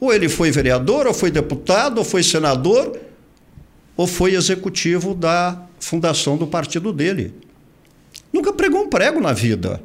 [0.00, 2.98] Ou ele foi vereador, ou foi deputado, ou foi senador,
[3.96, 7.34] ou foi executivo da fundação do partido dele.
[8.32, 9.82] Nunca pregou um prego na vida.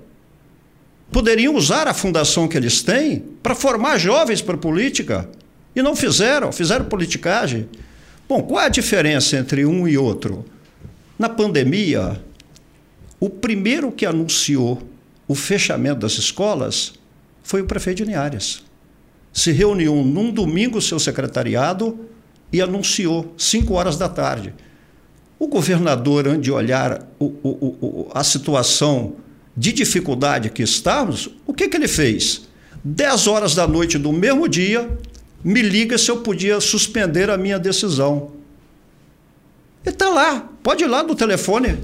[1.11, 5.29] Poderiam usar a fundação que eles têm para formar jovens para política.
[5.75, 7.67] E não fizeram, fizeram politicagem.
[8.29, 10.45] Bom, qual é a diferença entre um e outro?
[11.17, 12.21] Na pandemia,
[13.19, 14.81] o primeiro que anunciou
[15.27, 16.93] o fechamento das escolas
[17.41, 18.63] foi o prefeito de Linhares
[19.33, 21.99] se reuniu num domingo seu secretariado
[22.51, 24.53] e anunciou, 5 horas da tarde.
[25.39, 29.15] O governador, antes de olhar o, o, o, a situação
[29.57, 32.47] de dificuldade que estávamos, o que, que ele fez?
[32.83, 34.87] 10 horas da noite do mesmo dia,
[35.43, 38.31] me liga se eu podia suspender a minha decisão.
[39.83, 41.79] Ele está lá, pode ir lá no telefone.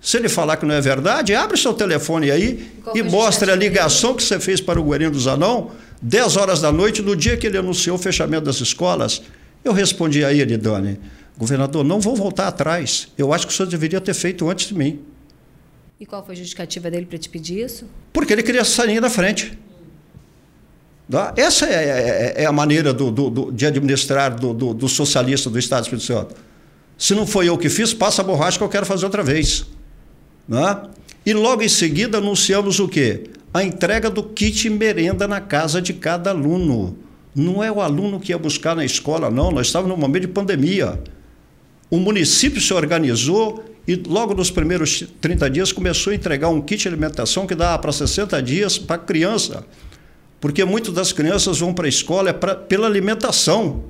[0.00, 4.14] Se ele falar que não é verdade, abre seu telefone aí e mostre a ligação
[4.14, 7.46] que você fez para o Guarino do Zanão 10 horas da noite, no dia que
[7.46, 9.22] ele anunciou o fechamento das escolas,
[9.64, 10.98] eu respondi a ele, Doni,
[11.36, 13.08] governador, não vou voltar atrás.
[13.18, 15.00] Eu acho que o senhor deveria ter feito antes de mim.
[15.98, 17.84] E qual foi a justificativa dele para te pedir isso?
[18.12, 19.58] Porque ele queria sair da frente.
[21.36, 25.58] Essa é, é, é, a maneira do, do, do, de administrar do, do, socialista do
[25.58, 26.36] Estado do Espírito Santo.
[26.96, 29.66] Se não foi eu que fiz, passa a borracha que eu quero fazer outra vez.
[30.48, 30.88] Tá?
[31.26, 33.24] E logo em seguida anunciamos o quê?
[33.52, 36.96] A entrega do kit merenda na casa de cada aluno.
[37.34, 39.50] Não é o aluno que ia buscar na escola, não.
[39.50, 41.00] Nós estávamos num momento de pandemia.
[41.90, 46.82] O município se organizou e logo nos primeiros 30 dias começou a entregar um kit
[46.82, 49.64] de alimentação que dá para 60 dias para a criança.
[50.40, 53.84] Porque muitas das crianças vão para a escola pra, pela alimentação.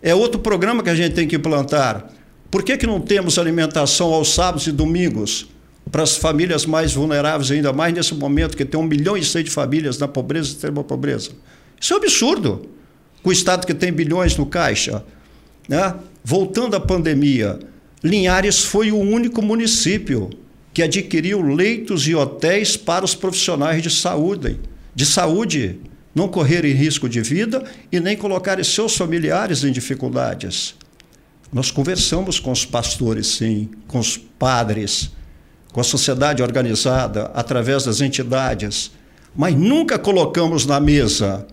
[0.00, 2.08] É outro programa que a gente tem que implantar.
[2.50, 5.48] Por que, que não temos alimentação aos sábados e domingos?
[5.92, 9.44] Para as famílias mais vulneráveis, ainda mais nesse momento que tem um milhão e seis
[9.44, 11.32] de famílias na pobreza e extrema pobreza.
[11.78, 12.66] Isso é um absurdo.
[13.22, 15.04] Com o Estado que tem bilhões no caixa.
[15.68, 15.94] Né?
[16.24, 17.58] Voltando à pandemia,
[18.02, 20.30] Linhares foi o único município
[20.72, 24.58] que adquiriu leitos e hotéis para os profissionais de saúde,
[24.94, 25.78] de saúde
[26.14, 30.74] não correrem risco de vida e nem colocarem seus familiares em dificuldades.
[31.52, 35.10] Nós conversamos com os pastores, sim, com os padres,
[35.72, 38.92] com a sociedade organizada, através das entidades,
[39.34, 41.46] mas nunca colocamos na mesa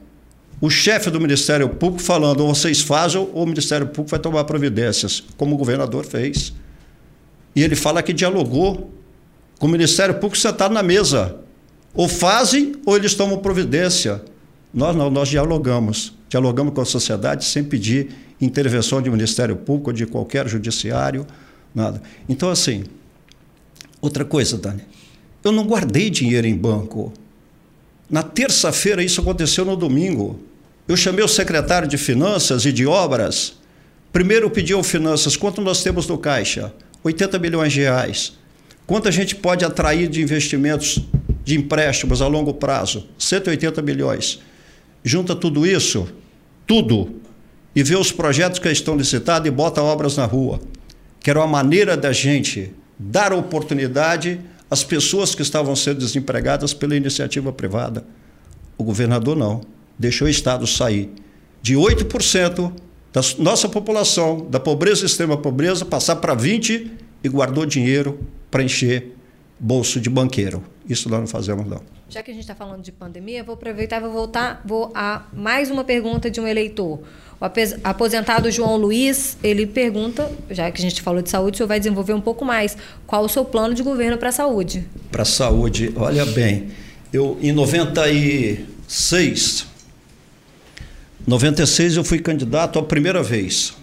[0.61, 5.23] o chefe do Ministério Público falando, vocês fazem, ou o Ministério Público vai tomar providências,
[5.37, 6.53] como o governador fez.
[7.55, 8.91] E ele fala que dialogou
[9.57, 11.37] com o Ministério Público sentado na mesa.
[11.93, 14.21] Ou fazem, ou eles tomam providência.
[14.73, 16.13] Nós não, nós dialogamos.
[16.27, 18.09] Dialogamos com a sociedade sem pedir
[18.41, 21.25] intervenção de Ministério Público ou de qualquer judiciário,
[21.73, 22.01] nada.
[22.27, 22.83] Então, assim,
[24.01, 24.83] outra coisa, Dani,
[25.43, 27.13] eu não guardei dinheiro em banco.
[28.09, 30.39] Na terça-feira, isso aconteceu no domingo.
[30.87, 33.53] Eu chamei o secretário de Finanças e de Obras.
[34.11, 36.73] Primeiro pedi ao Finanças quanto nós temos no Caixa?
[37.03, 38.33] 80 milhões de reais.
[38.87, 40.99] Quanto a gente pode atrair de investimentos
[41.45, 43.07] de empréstimos a longo prazo?
[43.19, 44.39] 180 milhões.
[45.03, 46.07] Junta tudo isso,
[46.65, 47.21] tudo,
[47.75, 50.59] e vê os projetos que estão licitados e bota obras na rua.
[51.19, 56.95] Que era uma maneira da gente dar oportunidade às pessoas que estavam sendo desempregadas pela
[56.95, 58.05] iniciativa privada.
[58.77, 59.61] O governador não
[59.97, 61.09] deixou o Estado sair
[61.61, 62.71] de 8%
[63.11, 66.91] da nossa população, da pobreza extrema pobreza, passar para 20%
[67.23, 68.19] e guardou dinheiro
[68.49, 69.15] para encher
[69.59, 70.63] bolso de banqueiro.
[70.87, 71.81] Isso nós não fazemos, não.
[72.09, 75.27] Já que a gente está falando de pandemia, vou aproveitar e vou voltar vou a
[75.31, 76.99] mais uma pergunta de um eleitor.
[77.39, 77.45] O
[77.83, 81.79] aposentado João Luiz, ele pergunta, já que a gente falou de saúde, o senhor vai
[81.79, 82.75] desenvolver um pouco mais.
[83.05, 84.87] Qual o seu plano de governo para a saúde?
[85.11, 86.69] Para a saúde, olha bem,
[87.13, 89.67] eu em 96,
[91.27, 93.75] 96 eu fui candidato a primeira vez.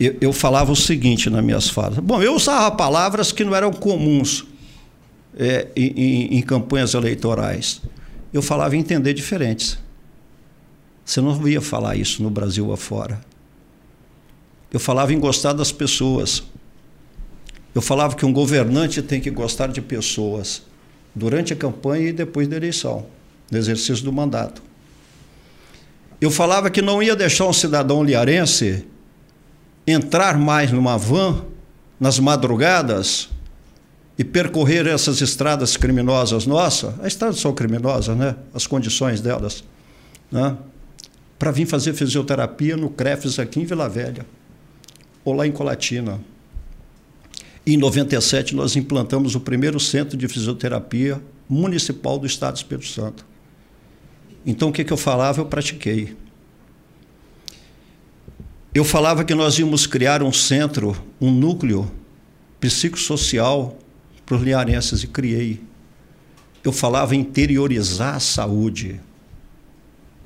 [0.00, 2.00] Eu, eu, falava o seguinte nas minhas falas.
[2.00, 4.50] Bom, eu usava palavras que não eram comuns
[5.38, 7.80] é, em, em, campanhas eleitorais.
[8.32, 9.78] Eu falava em entender diferentes.
[11.04, 13.20] Você não via falar isso no Brasil afora.
[14.72, 16.42] Eu falava em gostar das pessoas.
[17.74, 20.62] Eu falava que um governante tem que gostar de pessoas
[21.14, 23.06] durante a campanha e depois da eleição,
[23.50, 24.62] no exercício do mandato.
[26.20, 28.86] Eu falava que não ia deixar um cidadão liarense
[29.86, 31.44] entrar mais numa van
[31.98, 33.28] nas madrugadas
[34.20, 38.36] e percorrer essas estradas criminosas nossas, as estradas são criminosas, né?
[38.52, 39.64] As condições delas,
[40.30, 40.58] né?
[41.38, 44.26] Para vir fazer fisioterapia no CREFES aqui em Vila Velha
[45.24, 46.20] ou lá em Colatina.
[47.66, 51.18] Em 97 nós implantamos o primeiro centro de fisioterapia
[51.48, 53.24] municipal do Estado do Espírito Santo.
[54.44, 56.14] Então o que, que eu falava, eu pratiquei.
[58.74, 61.90] Eu falava que nós íamos criar um centro, um núcleo
[62.60, 63.78] psicossocial
[64.30, 65.60] para os liarenses e criei.
[66.62, 69.00] Eu falava interiorizar a saúde.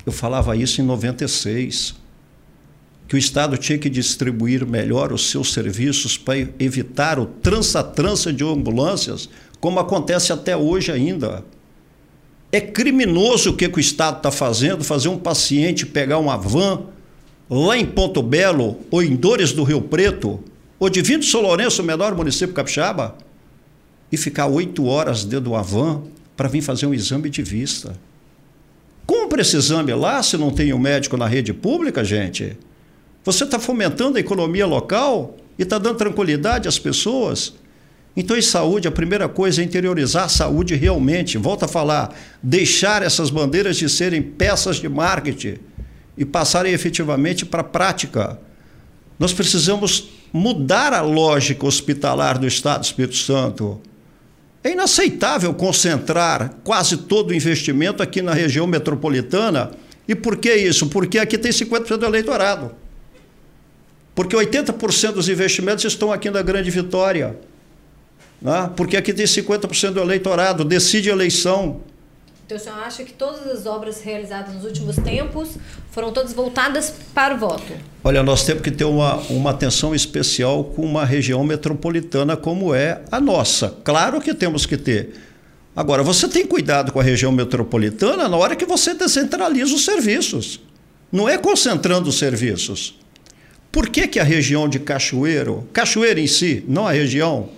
[0.05, 1.95] Eu falava isso em 96.
[3.09, 8.45] Que o Estado tinha que distribuir melhor os seus serviços para evitar o transa-transa de
[8.45, 9.27] ambulâncias,
[9.59, 11.43] como acontece até hoje ainda.
[12.53, 16.83] É criminoso o que, que o Estado está fazendo, fazer um paciente pegar uma van
[17.49, 20.45] lá em Ponto Belo ou em Dores do Rio Preto,
[20.79, 23.17] ou de Vindo São Lourenço, o menor município capixaba,
[24.15, 26.03] e ficar oito horas dentro de uma van
[26.37, 27.99] para vir fazer um exame de vista.
[29.07, 32.57] Compre esse exame lá se não tem um médico na rede pública, gente.
[33.25, 37.55] Você está fomentando a economia local e está dando tranquilidade às pessoas.
[38.17, 41.37] Então, em saúde, a primeira coisa é interiorizar a saúde realmente.
[41.37, 45.57] Volto a falar, deixar essas bandeiras de serem peças de marketing
[46.17, 48.39] e passarem efetivamente para a prática.
[49.19, 53.81] Nós precisamos mudar a lógica hospitalar do Estado do Espírito Santo.
[54.65, 59.73] É inaceitável concentrar quase todo o investimento aqui na região metropolitana.
[60.09, 60.87] E por que isso?
[60.89, 62.75] Porque aqui tem 50% do eleitorado.
[64.15, 67.39] Porque 80% dos investimentos estão aqui na Grande Vitória.
[68.41, 68.71] Né?
[68.75, 71.83] Porque aqui tem 50% do eleitorado, decide a eleição.
[72.47, 75.57] Então, o senhor acha que todas as obras realizadas nos últimos tempos
[75.91, 77.73] foram todas voltadas para o voto?
[78.03, 83.01] Olha, nós temos que ter uma, uma atenção especial com uma região metropolitana como é
[83.11, 83.75] a nossa.
[83.83, 85.15] Claro que temos que ter.
[85.75, 90.61] Agora, você tem cuidado com a região metropolitana na hora que você descentraliza os serviços.
[91.11, 93.01] Não é concentrando os serviços.
[93.73, 97.49] Por que, que a região de Cachoeiro, Cachoeiro em si, não a região,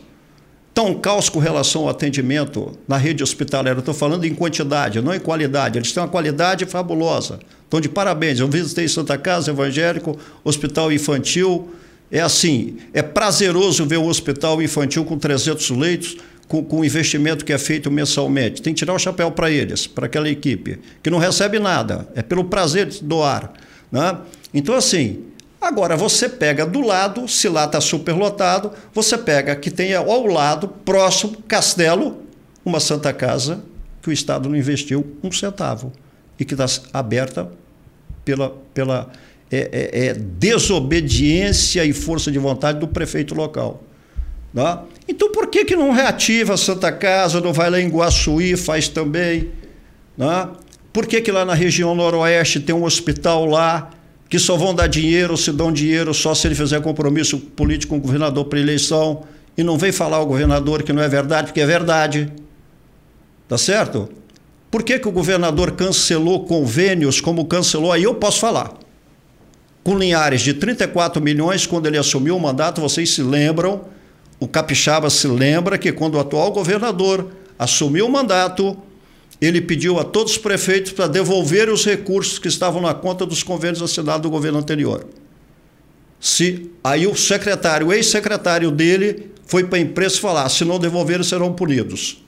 [0.76, 3.78] Está um caos com relação ao atendimento na rede hospitalar.
[3.78, 5.78] estou falando em quantidade, não em qualidade.
[5.78, 7.38] Eles têm uma qualidade fabulosa.
[7.66, 8.40] Então, de parabéns.
[8.40, 11.70] Eu visitei Santa Casa Evangélico, Hospital Infantil.
[12.12, 17.46] É assim, é prazeroso ver um hospital infantil com 300 leitos, com, com o investimento
[17.46, 18.60] que é feito mensalmente.
[18.60, 22.06] Tem que tirar o chapéu para eles, para aquela equipe, que não recebe nada.
[22.14, 23.50] É pelo prazer de doar.
[23.90, 24.18] Né?
[24.52, 25.24] Então, assim,
[25.66, 30.68] Agora, você pega do lado, se lá está superlotado, você pega que tem ao lado,
[30.68, 32.18] próximo, Castelo,
[32.64, 33.64] uma Santa Casa,
[34.00, 35.92] que o Estado não investiu um centavo.
[36.38, 37.50] e que está aberta
[38.24, 39.10] pela, pela
[39.50, 43.82] é, é, é desobediência e força de vontade do prefeito local.
[44.54, 44.84] Tá?
[45.08, 48.86] Então, por que, que não reativa a Santa Casa, não vai lá em Guaçuí, faz
[48.86, 49.50] também?
[50.16, 50.52] Tá?
[50.92, 53.90] Por que, que lá na região noroeste tem um hospital lá
[54.28, 57.98] que só vão dar dinheiro, se dão dinheiro só se ele fizer compromisso político com
[57.98, 59.24] o governador para eleição
[59.56, 62.32] e não vem falar ao governador que não é verdade, porque é verdade.
[63.48, 64.08] Tá certo?
[64.70, 67.92] Por que, que o governador cancelou convênios como cancelou?
[67.92, 68.74] Aí eu posso falar.
[69.84, 73.82] Com Linhares de 34 milhões, quando ele assumiu o mandato, vocês se lembram,
[74.40, 78.76] o Capixaba se lembra que quando o atual governador assumiu o mandato,
[79.40, 83.42] ele pediu a todos os prefeitos para devolver os recursos que estavam na conta dos
[83.42, 85.06] convênios assinados do governo anterior.
[86.20, 91.22] Se aí o secretário, o ex-secretário dele, foi para a imprensa falar: se não devolverem,
[91.22, 92.22] serão punidos.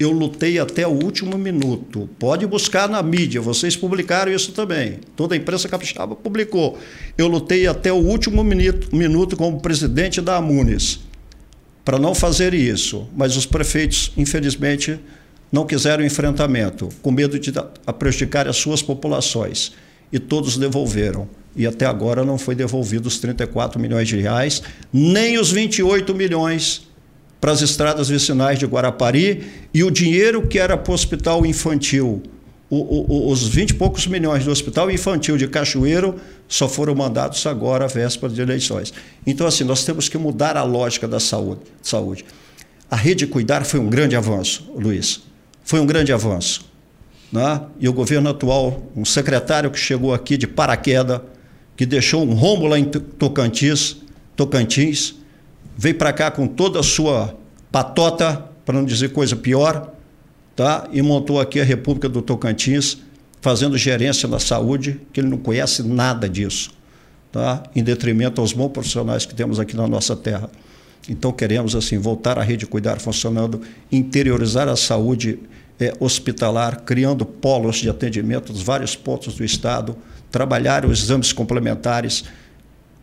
[0.00, 2.08] Eu lutei até o último minuto.
[2.20, 5.00] Pode buscar na mídia, vocês publicaram isso também.
[5.16, 6.78] Toda a imprensa capixaba publicou.
[7.16, 11.00] Eu lutei até o último minuto, minuto como presidente da Amunes
[11.88, 15.00] para não fazer isso, mas os prefeitos, infelizmente,
[15.50, 17.52] não quiseram enfrentamento, com medo de
[17.98, 19.72] prejudicar as suas populações.
[20.12, 21.28] E todos devolveram.
[21.56, 26.88] E até agora não foi devolvido os 34 milhões de reais, nem os 28 milhões
[27.40, 32.22] para as estradas vicinais de Guarapari e o dinheiro que era para o hospital infantil.
[32.70, 37.46] O, o, os 20 e poucos milhões do hospital infantil de Cachoeiro só foram mandados
[37.46, 38.92] agora à véspera de eleições.
[39.26, 41.62] Então, assim, nós temos que mudar a lógica da saúde.
[41.82, 42.26] saúde.
[42.90, 45.27] A rede Cuidar foi um grande avanço, Luiz.
[45.68, 46.64] Foi um grande avanço.
[47.30, 47.60] Né?
[47.78, 51.20] E o governo atual, um secretário que chegou aqui de paraquedas,
[51.76, 53.98] que deixou um rombo lá em Tocantins,
[54.34, 55.16] Tocantins
[55.76, 57.36] veio para cá com toda a sua
[57.70, 59.92] patota, para não dizer coisa pior,
[60.56, 60.88] tá?
[60.90, 62.96] e montou aqui a República do Tocantins,
[63.42, 66.70] fazendo gerência da saúde, que ele não conhece nada disso,
[67.30, 67.62] tá?
[67.76, 70.48] em detrimento aos bons profissionais que temos aqui na nossa terra.
[71.06, 73.60] Então queremos assim voltar à rede cuidar funcionando,
[73.92, 75.38] interiorizar a saúde
[75.80, 79.96] é, hospitalar, criando polos de atendimento nos vários pontos do estado,
[80.30, 82.24] trabalhar os exames complementares,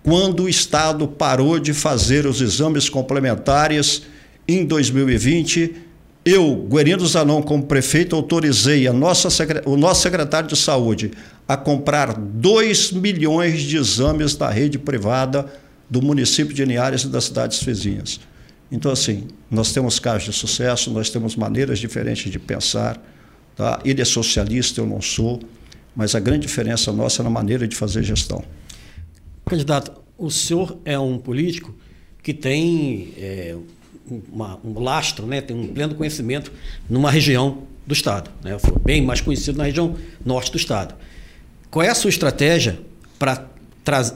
[0.03, 4.03] quando o Estado parou de fazer os exames complementares
[4.47, 5.75] em 2020.
[6.23, 9.29] Eu, Guerino Zanon, como prefeito, autorizei a nossa,
[9.65, 11.11] o nosso secretário de saúde
[11.47, 15.45] a comprar 2 milhões de exames da rede privada
[15.89, 18.19] do município de Linhares e das cidades vizinhas.
[18.75, 23.01] Então, assim, nós temos casos de sucesso, nós temos maneiras diferentes de pensar.
[23.55, 23.79] Tá?
[23.85, 25.39] Ele é socialista, eu não sou,
[25.95, 28.43] mas a grande diferença nossa é na maneira de fazer gestão.
[29.45, 31.73] Candidato, o senhor é um político
[32.21, 33.55] que tem é,
[34.29, 36.51] uma, um lastro, né, tem um pleno conhecimento
[36.89, 38.29] numa região do Estado.
[38.43, 38.51] Né?
[38.51, 39.95] Eu sou bem mais conhecido na região
[40.25, 40.95] norte do Estado.
[41.71, 42.77] Qual é a sua estratégia
[43.17, 43.47] para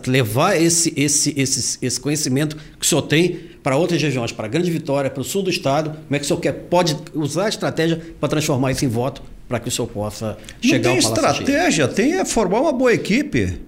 [0.08, 4.50] levar esse, esse, esse, esse conhecimento que o senhor tem para outras regiões, para a
[4.50, 5.92] Grande Vitória, para o sul do Estado?
[5.92, 9.22] Como é que o senhor quer, pode usar a estratégia para transformar isso em voto
[9.48, 13.60] para que o senhor possa chegar Não tem estratégia, tem é formar uma boa equipe.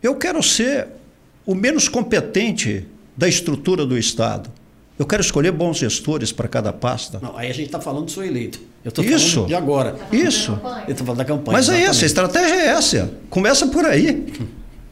[0.00, 0.86] Eu quero ser
[1.44, 4.48] o menos competente da estrutura do Estado.
[4.96, 7.18] Eu quero escolher bons gestores para cada pasta.
[7.20, 8.60] Não, aí a gente está falando do seu eleito.
[8.84, 9.96] Eu estou falando de agora.
[10.12, 10.52] Isso.
[10.86, 11.58] Eu estou falando da campanha.
[11.58, 13.12] Mas é essa, a estratégia é essa.
[13.28, 14.26] Começa por aí.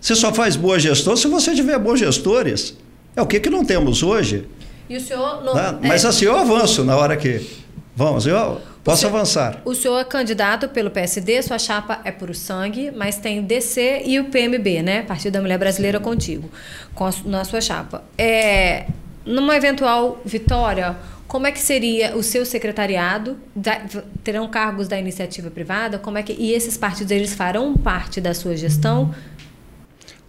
[0.01, 2.76] Você só faz boa gestão se você tiver bons gestores.
[3.14, 4.46] É o que, que não temos hoje.
[4.88, 5.78] E o senhor não, né?
[5.82, 6.09] Mas é...
[6.09, 7.46] assim, eu avanço na hora que.
[7.94, 9.61] Vamos, eu, Posso senhor, avançar.
[9.64, 14.18] O senhor é candidato pelo PSD, sua chapa é por sangue, mas tem DC e
[14.18, 15.03] o PMB, né?
[15.03, 16.48] Partido da Mulher Brasileira contigo,
[16.94, 18.03] com a, na sua chapa.
[18.16, 18.86] É,
[19.24, 20.96] numa eventual vitória,
[21.28, 23.36] como é que seria o seu secretariado?
[23.55, 23.82] Da,
[24.24, 25.98] terão cargos da iniciativa privada?
[25.98, 29.14] Como é que e esses partidos eles farão parte da sua gestão?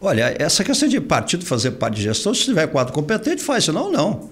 [0.03, 3.91] Olha, essa questão de partido fazer parte de gestão, se tiver quadro competente, faz, senão
[3.91, 4.31] não.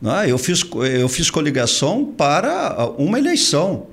[0.00, 0.30] Né?
[0.30, 3.88] Eu, fiz, eu fiz coligação para uma eleição,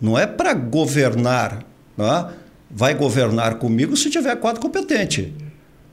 [0.00, 1.62] não é para governar.
[1.94, 2.30] Né?
[2.70, 5.34] Vai governar comigo se tiver quadro competente.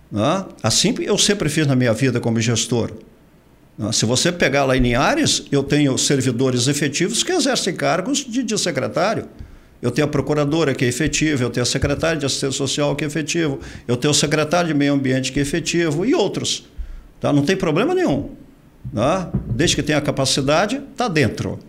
[0.09, 0.45] Né?
[0.63, 2.91] Assim eu sempre fiz na minha vida como gestor.
[3.91, 8.57] Se você pegar lá em Linhares, eu tenho servidores efetivos que exercem cargos de, de
[8.57, 9.27] secretário.
[9.85, 13.03] Eu tenho a procuradora que é efetiva, eu tenho a secretária de assistência social que
[13.03, 16.67] é efetivo, eu tenho o secretário de meio ambiente que é efetivo e outros.
[17.21, 17.31] Tá?
[17.31, 18.31] Não tem problema nenhum.
[18.91, 19.27] Né?
[19.47, 21.59] Desde que tenha capacidade, está dentro.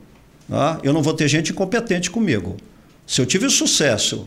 [0.49, 0.79] Né?
[0.83, 2.57] Eu não vou ter gente incompetente comigo.
[3.07, 4.27] Se eu tive sucesso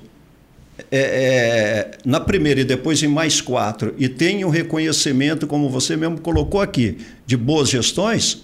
[0.91, 6.21] é, é, na primeira e depois em mais quatro, e tenho reconhecimento, como você mesmo
[6.21, 8.43] colocou aqui, de boas gestões,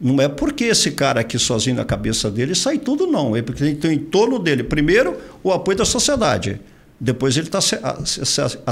[0.00, 3.36] Não é porque esse cara aqui sozinho na cabeça dele sai tudo, não.
[3.36, 6.60] É porque tem em torno dele, primeiro, o apoio da sociedade.
[6.98, 7.60] Depois ele está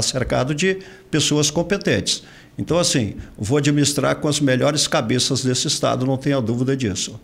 [0.01, 0.79] cercado de
[1.11, 2.23] pessoas competentes.
[2.57, 7.19] Então, assim, vou administrar com as melhores cabeças desse Estado, não tenha dúvida disso.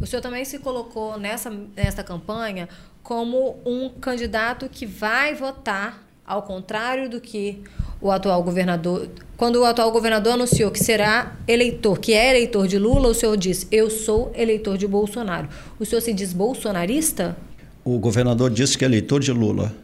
[0.00, 2.68] O senhor também se colocou nessa, nessa campanha
[3.02, 7.62] como um candidato que vai votar, ao contrário do que
[8.00, 9.08] o atual governador.
[9.36, 13.36] Quando o atual governador anunciou que será eleitor, que é eleitor de Lula, o senhor
[13.36, 15.48] disse: Eu sou eleitor de Bolsonaro.
[15.78, 17.36] O senhor se diz bolsonarista?
[17.84, 19.74] O governador disse que é eleitor de Lula.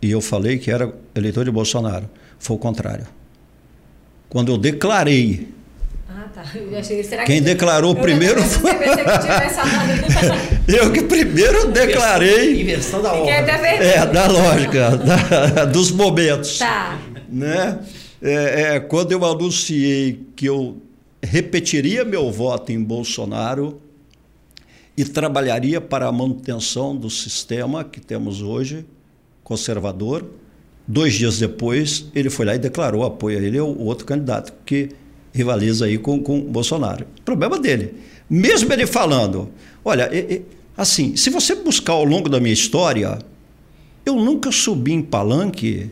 [0.00, 2.08] E eu falei que era eleitor de Bolsonaro.
[2.38, 3.06] Foi o contrário.
[4.28, 5.57] Quando eu declarei.
[6.78, 8.70] Achei, Quem que declarou eu primeiro foi.
[10.68, 12.62] eu que primeiro declarei.
[12.62, 13.30] Inversão da ordem.
[13.32, 16.58] É, da lógica, da, dos momentos.
[16.58, 16.98] Tá.
[17.28, 17.78] Né?
[18.22, 20.80] É, é, quando eu anunciei que eu
[21.22, 23.80] repetiria meu voto em Bolsonaro
[24.96, 28.84] e trabalharia para a manutenção do sistema que temos hoje,
[29.44, 30.24] conservador.
[30.86, 34.88] Dois dias depois, ele foi lá e declarou apoio a ele, o outro candidato, que
[35.38, 37.06] rivaliza aí com, com o Bolsonaro.
[37.24, 37.94] Problema dele.
[38.28, 39.48] Mesmo ele falando,
[39.84, 40.10] olha,
[40.76, 43.18] assim, se você buscar ao longo da minha história,
[44.04, 45.90] eu nunca subi em palanque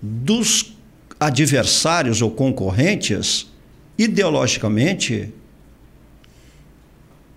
[0.00, 0.76] dos
[1.18, 3.50] adversários ou concorrentes
[3.98, 5.32] ideologicamente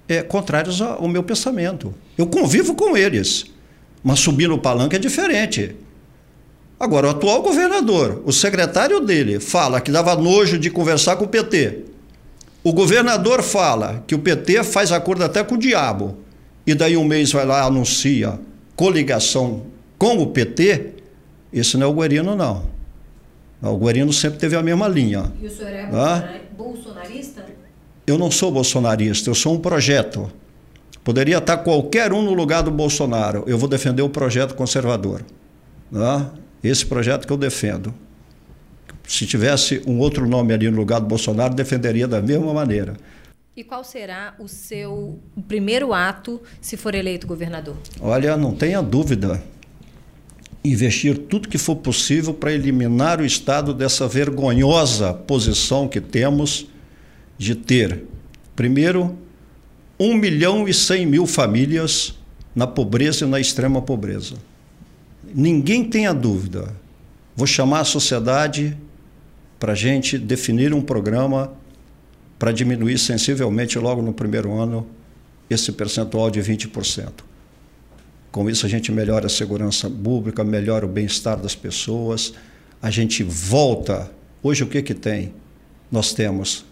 [0.07, 1.93] é, contrários ao meu pensamento.
[2.17, 3.45] Eu convivo com eles,
[4.03, 5.75] mas subir no palanque é diferente.
[6.79, 11.27] Agora, o atual governador, o secretário dele, fala que dava nojo de conversar com o
[11.27, 11.83] PT.
[12.63, 16.17] O governador fala que o PT faz acordo até com o diabo.
[16.65, 18.39] E daí um mês vai lá anuncia
[18.75, 19.63] coligação
[19.97, 20.93] com o PT.
[21.51, 22.63] Esse não é o Guerino, não.
[23.61, 25.33] O Guerino sempre teve a mesma linha.
[25.41, 26.39] E o senhor é ah?
[26.57, 27.45] bolsonarista?
[28.07, 30.31] Eu não sou bolsonarista, eu sou um projeto.
[31.03, 33.43] Poderia estar qualquer um no lugar do Bolsonaro.
[33.47, 35.23] Eu vou defender o projeto conservador.
[35.91, 36.31] Tá?
[36.63, 37.93] Esse projeto que eu defendo.
[39.07, 42.95] Se tivesse um outro nome ali no lugar do Bolsonaro, defenderia da mesma maneira.
[43.55, 47.75] E qual será o seu primeiro ato se for eleito governador?
[47.99, 49.41] Olha, não tenha dúvida.
[50.63, 56.67] Investir tudo que for possível para eliminar o Estado dessa vergonhosa posição que temos
[57.37, 58.03] de ter,
[58.55, 59.17] primeiro,
[59.99, 62.17] 1 milhão e 100 mil famílias
[62.53, 64.35] na pobreza e na extrema pobreza
[65.23, 66.73] ninguém tenha dúvida.
[67.35, 68.77] Vou chamar a sociedade
[69.59, 71.53] para a gente definir um programa
[72.37, 74.87] para diminuir sensivelmente logo no primeiro ano
[75.49, 77.11] esse percentual de 20%.
[78.31, 82.33] Com isso, a gente melhora a segurança pública, melhora o bem-estar das pessoas,
[82.81, 84.11] a gente volta.
[84.43, 85.33] Hoje, o que, que tem?
[85.91, 86.63] Nós temos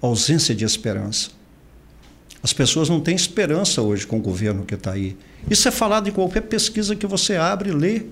[0.00, 1.30] ausência de esperança.
[2.42, 5.16] As pessoas não têm esperança hoje com o governo que está aí.
[5.48, 8.02] Isso é falado em qualquer pesquisa que você abre e lê.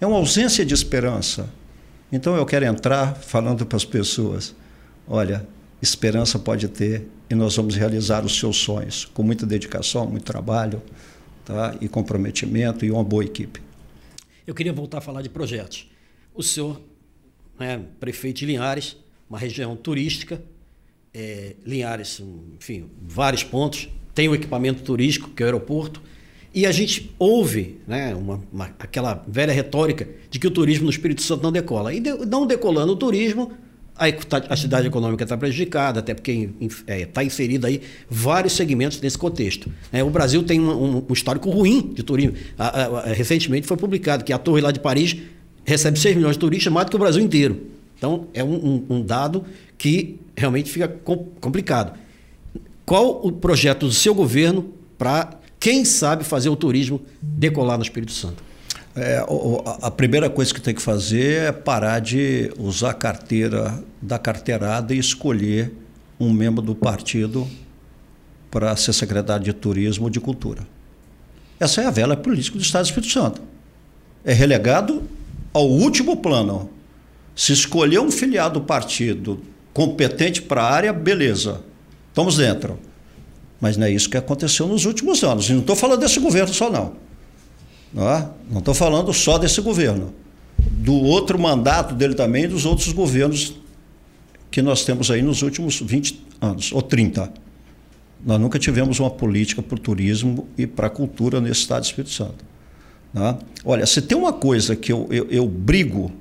[0.00, 1.50] É uma ausência de esperança.
[2.12, 4.54] Então eu quero entrar falando para as pessoas:
[5.08, 5.46] olha,
[5.82, 10.80] esperança pode ter e nós vamos realizar os seus sonhos com muita dedicação, muito trabalho
[11.44, 11.76] tá?
[11.80, 13.60] e comprometimento e uma boa equipe.
[14.46, 15.88] Eu queria voltar a falar de projetos.
[16.34, 16.80] O senhor,
[17.58, 18.96] né, prefeito de Linhares,
[19.28, 20.42] uma região turística,
[21.14, 22.22] é, Linhares,
[22.56, 26.02] enfim, vários pontos, tem o equipamento turístico, que é o aeroporto,
[26.52, 30.90] e a gente ouve né, uma, uma, aquela velha retórica de que o turismo no
[30.90, 31.94] Espírito Santo não decola.
[31.94, 33.52] E de, não decolando o turismo,
[33.94, 34.06] a,
[34.48, 39.70] a cidade econômica está prejudicada, até porque está é, tá aí vários segmentos nesse contexto.
[39.92, 42.34] É, o Brasil tem um, um, histórico ruim de turismo.
[42.58, 45.16] A, a, recentemente foi publicado que a torre lá de Paris
[45.64, 47.60] recebe 6 milhões de turistas, mais do que o Brasil inteiro.
[48.00, 49.44] Então, é um, um dado
[49.76, 51.98] que realmente fica complicado.
[52.86, 58.12] Qual o projeto do seu governo para, quem sabe, fazer o turismo decolar no Espírito
[58.12, 58.42] Santo?
[58.96, 59.22] É,
[59.82, 64.94] a primeira coisa que tem que fazer é parar de usar a carteira da carteirada
[64.94, 65.70] e escolher
[66.18, 67.46] um membro do partido
[68.50, 70.66] para ser secretário de Turismo ou de Cultura.
[71.60, 73.42] Essa é a vela política do Estado do Espírito Santo.
[74.24, 75.02] É relegado
[75.52, 76.79] ao último plano.
[77.40, 79.40] Se escolher um filiado do partido
[79.72, 81.62] competente para a área, beleza,
[82.08, 82.78] estamos dentro.
[83.58, 85.48] Mas não é isso que aconteceu nos últimos anos.
[85.48, 86.96] E não estou falando desse governo só, não.
[88.50, 90.12] Não estou falando só desse governo.
[90.58, 93.54] Do outro mandato dele também e dos outros governos
[94.50, 97.32] que nós temos aí nos últimos 20 anos, ou 30.
[98.22, 101.86] Nós nunca tivemos uma política para o turismo e para a cultura nesse Estado do
[101.86, 102.44] Espírito Santo.
[103.64, 106.19] Olha, se tem uma coisa que eu, eu, eu brigo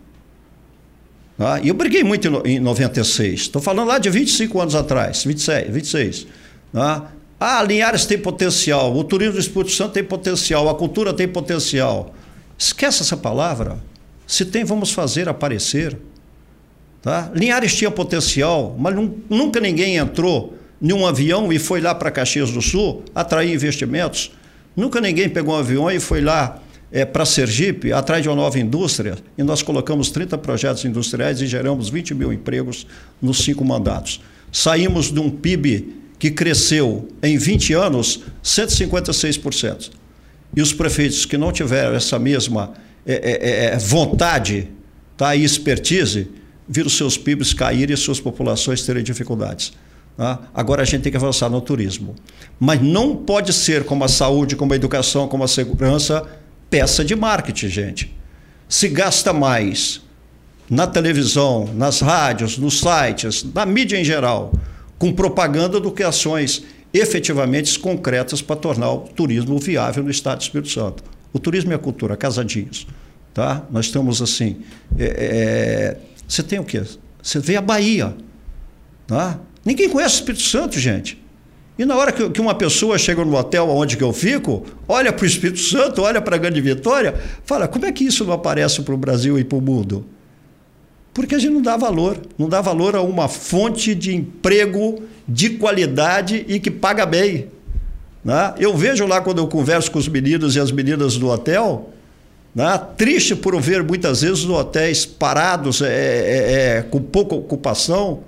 [1.64, 3.42] E eu briguei muito em 96.
[3.42, 5.74] Estou falando lá de 25 anos atrás, 26.
[5.74, 6.28] 26
[6.74, 7.12] tá?
[7.40, 12.14] Ah, Linhares tem potencial, o turismo do Espírito Santo tem potencial, a cultura tem potencial.
[12.58, 13.78] Esquece essa palavra.
[14.28, 15.98] Se tem, vamos fazer aparecer.
[17.02, 17.32] Tá?
[17.34, 18.94] Linhares tinha potencial, mas
[19.30, 24.32] nunca ninguém entrou em um avião e foi lá para Caxias do Sul atrair investimentos.
[24.76, 26.60] Nunca ninguém pegou um avião e foi lá
[26.92, 31.48] é, para Sergipe, atrás de uma nova indústria, e nós colocamos 30 projetos industriais e
[31.48, 32.88] geramos 20 mil empregos
[33.22, 34.22] nos cinco mandatos.
[34.52, 39.92] Saímos de um PIB que cresceu em 20 anos 156%.
[40.56, 42.74] E os prefeitos que não tiveram essa mesma
[43.06, 44.68] é, é, é, vontade
[45.16, 46.28] tá, e expertise,
[46.68, 49.74] viram seus PIBs caírem e suas populações terem dificuldades.
[50.18, 50.40] Tá?
[50.54, 52.16] Agora a gente tem que avançar no turismo.
[52.60, 56.28] Mas não pode ser como a saúde, como a educação, como a segurança,
[56.70, 58.16] peça de marketing, gente.
[58.68, 60.02] Se gasta mais
[60.70, 64.54] na televisão, nas rádios, nos sites, na mídia em geral
[65.00, 66.64] com propaganda do que ações
[66.94, 71.04] efetivamente concretas para tornar o turismo viável no Estado do Espírito Santo.
[71.32, 72.86] O turismo e a cultura, casadinhos.
[73.34, 73.64] Tá?
[73.72, 74.58] Nós estamos assim.
[74.98, 75.98] É, é,
[76.28, 76.84] você tem o quê?
[77.24, 78.14] Você vê a Bahia.
[79.08, 79.40] Tá?
[79.64, 81.18] Ninguém conhece o Espírito Santo, gente.
[81.80, 85.24] E na hora que, uma pessoa chega no hotel onde que eu fico, olha para
[85.24, 87.16] o Espírito Santo, olha para a Grande Vitória,
[87.46, 90.06] fala: como é que isso não aparece para o Brasil e para o mundo?
[91.14, 95.52] Porque a gente não dá valor, não dá valor a uma fonte de emprego de
[95.52, 97.48] qualidade e que paga bem.
[98.26, 98.56] Né?
[98.60, 101.92] Eu vejo lá quando eu converso com os meninos e as meninas do hotel,
[102.54, 102.78] né?
[102.98, 108.20] triste por ver muitas vezes os hotéis parados, é, é, é, com pouca ocupação.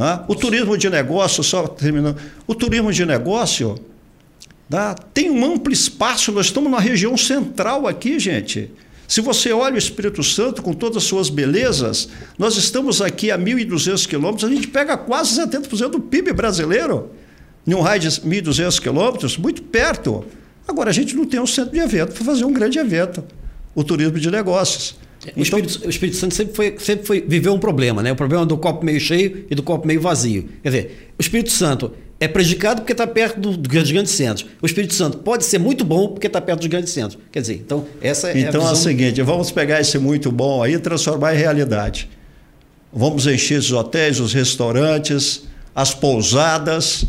[0.00, 0.18] Né?
[0.26, 3.78] O turismo de negócio, só terminando, o turismo de negócio
[4.66, 4.94] né?
[5.12, 8.72] tem um amplo espaço, nós estamos na região central aqui, gente.
[9.06, 13.36] Se você olha o Espírito Santo com todas as suas belezas, nós estamos aqui a
[13.36, 17.10] 1.200 quilômetros, a gente pega quase 70% do PIB brasileiro,
[17.66, 20.24] em um raio de 1.200 quilômetros, muito perto.
[20.66, 23.22] Agora, a gente não tem um centro de evento para fazer um grande evento,
[23.74, 24.96] o turismo de negócios.
[25.20, 28.10] O, então, Espírito, o Espírito Santo sempre, foi, sempre foi, viveu um problema, né?
[28.10, 30.48] o problema do copo meio cheio e do copo meio vazio.
[30.62, 34.46] Quer dizer, o Espírito Santo é prejudicado porque está perto do, dos grandes centros.
[34.62, 37.18] O Espírito Santo pode ser muito bom porque está perto dos grandes centros.
[37.30, 38.68] Quer dizer, então essa é então a visão...
[38.68, 42.08] é o seguinte, vamos pegar esse muito bom aí e transformar em realidade.
[42.92, 45.44] Vamos encher os hotéis, os restaurantes,
[45.74, 47.04] as pousadas,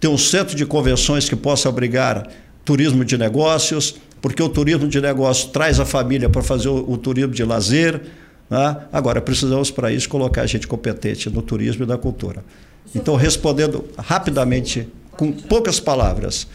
[0.00, 2.28] ter um centro de convenções que possa abrigar
[2.64, 6.96] turismo de negócios, porque o turismo de negócios traz a família para fazer o, o,
[6.96, 8.00] turismo de lazer.
[8.48, 8.76] Né?
[8.92, 12.44] Agora, precisamos para isso colocar gente competente no turismo e na cultura.
[12.94, 16.46] Então, respondendo rapidamente, com poucas palavras,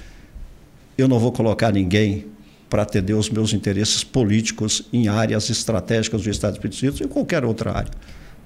[0.97, 2.25] eu não vou colocar ninguém
[2.69, 7.09] para atender os meus interesses políticos em áreas estratégicas do Estado do Espírito Santo ou
[7.09, 7.91] em qualquer outra área.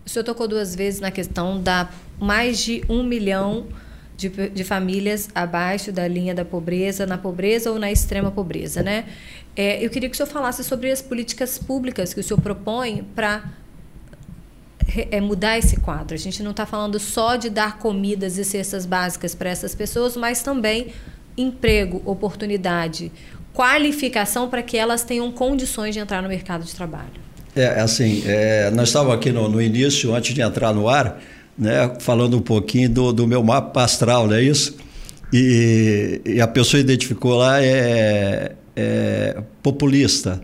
[0.03, 3.67] O senhor tocou duas vezes na questão da mais de um milhão
[4.29, 9.05] de, de, famílias abaixo da linha da pobreza, na pobreza ou na extrema pobreza, né?
[9.55, 13.03] É, eu queria que o senhor falasse sobre as políticas públicas que o senhor propõe
[13.15, 13.43] para
[15.09, 16.15] é mudar esse quadro.
[16.15, 20.17] A gente não está falando só de dar comidas e cestas básicas para essas pessoas,
[20.17, 20.87] mas também
[21.37, 23.11] emprego, oportunidade,
[23.53, 27.21] qualificação para que elas tenham condições de entrar no mercado de trabalho.
[27.55, 31.21] É assim, é, nós estávamos aqui no, no, início, antes de entrar no ar,
[31.57, 34.75] né, falando um pouquinho do, do meu mapa astral, não é isso?
[35.33, 40.41] E, e a pessoa identificou lá é, é populista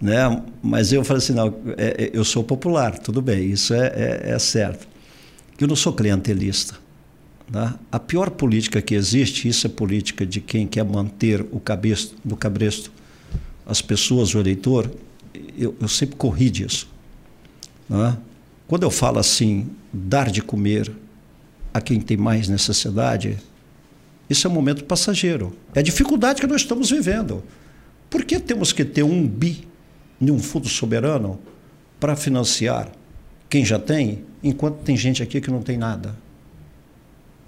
[0.00, 0.42] né?
[0.62, 4.30] Mas eu falei assim, não, é, é, eu sou popular, tudo bem, isso é, é,
[4.30, 4.86] é certo.
[5.60, 6.76] Eu não sou clientelista.
[7.50, 7.74] Né?
[7.90, 12.36] A pior política que existe, isso é política de quem quer manter o cabeço, no
[12.36, 12.92] cabresto
[13.66, 14.90] as pessoas, o eleitor,
[15.58, 16.88] eu, eu sempre corri disso.
[17.88, 18.16] Né?
[18.68, 20.92] Quando eu falo assim, dar de comer
[21.74, 23.38] a quem tem mais necessidade,
[24.28, 25.56] isso é um momento passageiro.
[25.74, 27.42] É a dificuldade que nós estamos vivendo.
[28.10, 29.66] Por que temos que ter um bi
[30.20, 31.40] de um fundo soberano
[31.98, 32.90] para financiar
[33.48, 36.14] quem já tem, enquanto tem gente aqui que não tem nada.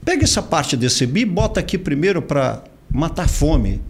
[0.04, 3.80] Pega essa parte desse bi bota aqui primeiro para matar fome.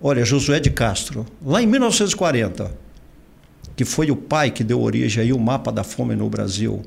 [0.00, 2.72] Olha, Josué de Castro, lá em 1940,
[3.80, 6.82] que foi o pai que deu origem aí ao mapa da fome no Brasil,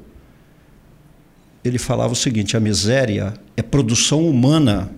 [1.65, 4.91] ele falava o seguinte: a miséria é produção humana,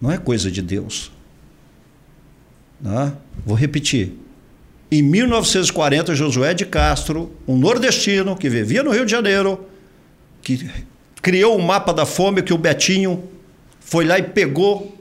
[0.00, 1.10] não é coisa de Deus.
[2.80, 3.12] Né?
[3.44, 4.12] Vou repetir.
[4.92, 9.66] Em 1940, Josué de Castro, um nordestino que vivia no Rio de Janeiro,
[10.40, 10.70] que
[11.20, 13.24] criou o mapa da fome que o Betinho
[13.80, 14.96] foi lá e pegou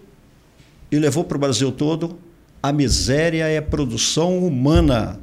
[0.91, 2.17] e levou para o Brasil todo.
[2.61, 5.19] A miséria é produção humana.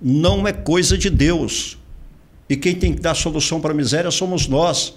[0.00, 1.78] não é coisa de Deus.
[2.48, 4.94] E quem tem que dar solução para a miséria somos nós.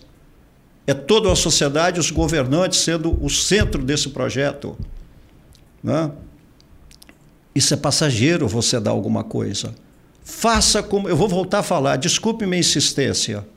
[0.88, 4.78] É toda a sociedade, os governantes sendo o centro desse projeto.
[5.84, 6.12] Né?
[7.54, 9.74] Isso é passageiro você dar alguma coisa.
[10.24, 11.08] Faça como.
[11.08, 13.48] Eu vou voltar a falar, desculpe minha insistência.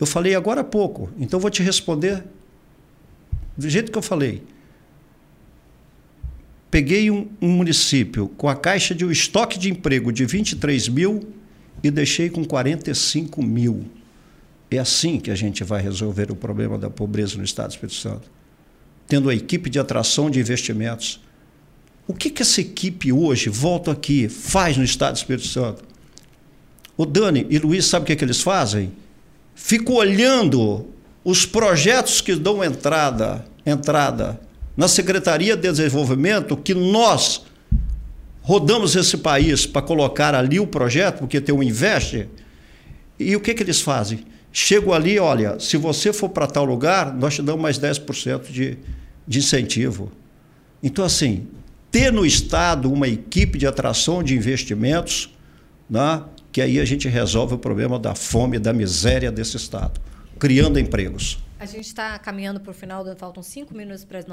[0.00, 2.24] Eu falei agora há pouco, então vou te responder
[3.56, 4.42] do jeito que eu falei.
[6.70, 11.32] Peguei um, um município com a caixa de um estoque de emprego de 23 mil
[11.82, 13.86] e deixei com 45 mil.
[14.70, 17.94] É assim que a gente vai resolver o problema da pobreza no Estado do Espírito
[17.94, 18.30] Santo.
[19.06, 21.20] Tendo a equipe de atração de investimentos.
[22.06, 25.84] O que, que essa equipe hoje, volto aqui, faz no Estado do Espírito Santo?
[26.98, 28.92] O Dani e Luiz, sabe o que, que eles fazem?
[29.54, 30.86] Fico olhando
[31.24, 34.38] os projetos que dão entrada, entrada
[34.78, 37.44] na Secretaria de Desenvolvimento, que nós
[38.40, 42.28] rodamos esse país para colocar ali o projeto, porque tem o Investe.
[43.18, 44.20] E o que, que eles fazem?
[44.52, 48.78] Chego ali, olha, se você for para tal lugar, nós te damos mais 10% de,
[49.26, 50.12] de incentivo.
[50.80, 51.48] Então, assim,
[51.90, 55.36] ter no Estado uma equipe de atração de investimentos,
[55.90, 56.22] né,
[56.52, 60.00] que aí a gente resolve o problema da fome, da miséria desse Estado,
[60.38, 61.47] criando empregos.
[61.60, 64.28] A gente está caminhando para o final, faltam cinco minutos para o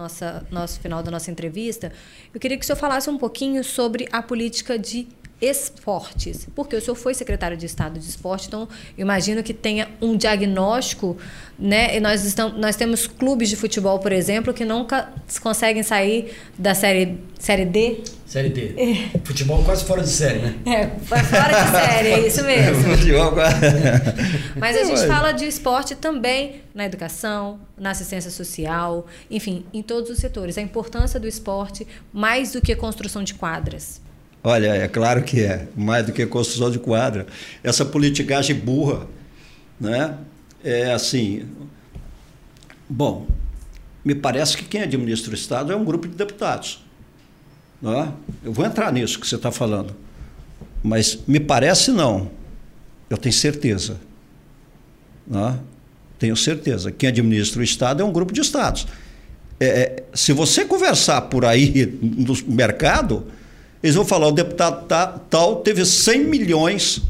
[0.51, 1.91] nosso final da nossa entrevista.
[2.31, 5.07] Eu queria que o senhor falasse um pouquinho sobre a política de
[5.47, 8.67] esportes, porque o senhor foi secretário de Estado de Esporte, então
[8.97, 11.17] imagino que tenha um diagnóstico,
[11.57, 11.95] né?
[11.95, 15.09] E nós, estamos, nós temos clubes de futebol, por exemplo, que nunca
[15.41, 18.01] conseguem sair da série, série D.
[18.25, 18.73] Série D.
[18.77, 19.19] É.
[19.23, 20.55] Futebol quase fora de série, né?
[20.65, 21.21] É, fora
[21.63, 22.95] de série, é isso mesmo.
[22.95, 23.55] Futebol quase.
[24.57, 30.09] Mas a gente fala de esporte também na educação, na assistência social, enfim, em todos
[30.09, 30.57] os setores.
[30.57, 34.01] A importância do esporte mais do que a construção de quadras.
[34.47, 37.25] Olha, é claro que é, mais do que construção de quadra.
[37.63, 39.07] Essa politicagem burra,
[39.81, 40.19] né?
[40.63, 41.47] É assim.
[42.87, 43.25] Bom,
[44.03, 46.85] me parece que quem administra o Estado é um grupo de deputados.
[47.81, 48.13] Né?
[48.43, 49.95] Eu vou entrar nisso que você está falando.
[50.83, 52.29] Mas me parece não.
[53.09, 53.99] Eu tenho certeza.
[55.25, 55.57] Né?
[56.19, 56.91] Tenho certeza.
[56.91, 58.85] Quem administra o Estado é um grupo de Estados.
[59.59, 63.25] É, é se você conversar por aí no mercado,
[63.81, 67.01] eles vão falar: o deputado tal teve 100 milhões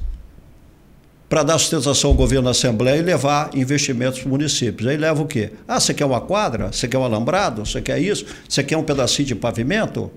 [1.27, 4.87] para dar sustentação ao governo da Assembleia e levar investimentos para os municípios.
[4.87, 5.51] Aí leva o quê?
[5.67, 6.71] Ah, você quer uma quadra?
[6.71, 7.65] Você quer um alambrado?
[7.65, 8.25] Você quer isso?
[8.47, 10.11] Você quer um pedacinho de pavimento?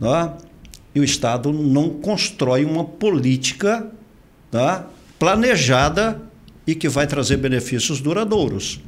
[0.00, 0.36] Não?
[0.94, 3.86] E o Estado não constrói uma política
[4.50, 4.86] tá?
[5.18, 6.20] planejada
[6.66, 8.80] e que vai trazer benefícios duradouros.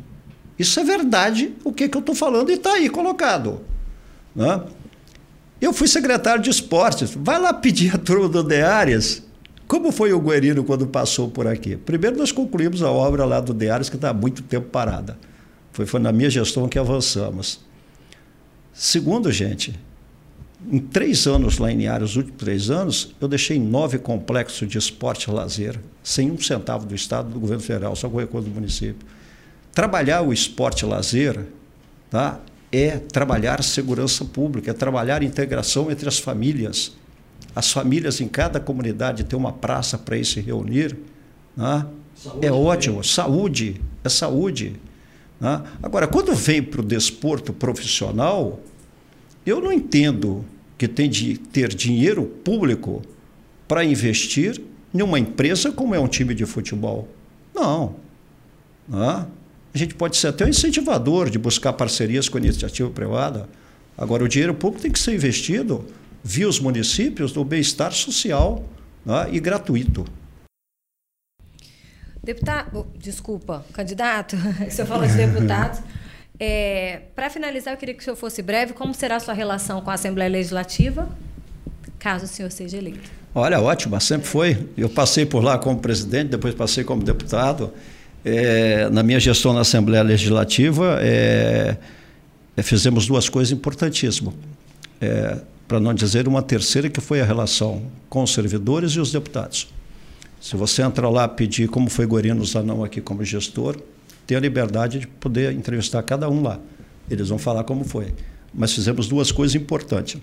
[0.58, 3.60] Isso é verdade, o que, que eu estou falando, e está aí colocado.
[4.34, 4.60] Né?
[5.60, 7.14] Eu fui secretário de esportes.
[7.14, 9.22] Vai lá pedir a turma do Deárias.
[9.68, 11.76] Como foi o Guerino quando passou por aqui?
[11.76, 15.18] Primeiro, nós concluímos a obra lá do Deárias, que está há muito tempo parada.
[15.72, 17.60] Foi, foi na minha gestão que avançamos.
[18.72, 19.78] Segundo, gente,
[20.68, 24.78] em três anos lá em Niária, os últimos três anos, eu deixei nove complexos de
[24.78, 28.54] esporte e lazer, sem um centavo do Estado, do governo federal, só com recurso do
[28.54, 29.06] município.
[29.72, 31.46] Trabalhar o esporte e lazer
[32.10, 32.40] tá,
[32.72, 36.92] é trabalhar segurança pública, é trabalhar integração entre as famílias.
[37.54, 40.96] As famílias em cada comunidade ter uma praça para ir se reunir.
[41.56, 41.86] Né?
[42.40, 43.02] é ótimo.
[43.02, 44.76] Saúde, é saúde.
[45.40, 45.62] Né?
[45.82, 48.60] Agora, quando vem para o desporto profissional,
[49.44, 50.44] eu não entendo
[50.78, 53.02] que tem de ter dinheiro público
[53.66, 54.60] para investir
[54.92, 57.08] em uma empresa como é um time de futebol.
[57.54, 57.96] Não.
[58.88, 59.39] Não.
[59.72, 63.48] A gente pode ser até um incentivador de buscar parcerias com a iniciativa privada.
[63.96, 65.86] Agora, o dinheiro público tem que ser investido
[66.22, 68.64] via os municípios no bem-estar social
[69.04, 70.04] né, e gratuito.
[72.22, 75.80] Deputado, desculpa, candidato, o senhor falou de deputados.
[76.42, 78.72] É, Para finalizar, eu queria que o senhor fosse breve.
[78.72, 81.06] Como será a sua relação com a Assembleia Legislativa,
[81.98, 83.10] caso o senhor seja eleito?
[83.34, 84.66] Olha, ótima, sempre foi.
[84.74, 87.74] Eu passei por lá como presidente, depois passei como deputado.
[88.24, 91.76] É, na minha gestão na Assembleia Legislativa, é,
[92.56, 94.34] é, fizemos duas coisas importantíssimas.
[95.00, 99.12] É, para não dizer uma terceira, que foi a relação com os servidores e os
[99.12, 99.68] deputados.
[100.40, 103.76] Se você entra lá pedir como foi Guarino Zanão aqui como gestor,
[104.26, 106.58] tem a liberdade de poder entrevistar cada um lá.
[107.10, 108.12] Eles vão falar como foi.
[108.52, 110.20] Mas fizemos duas coisas importantes.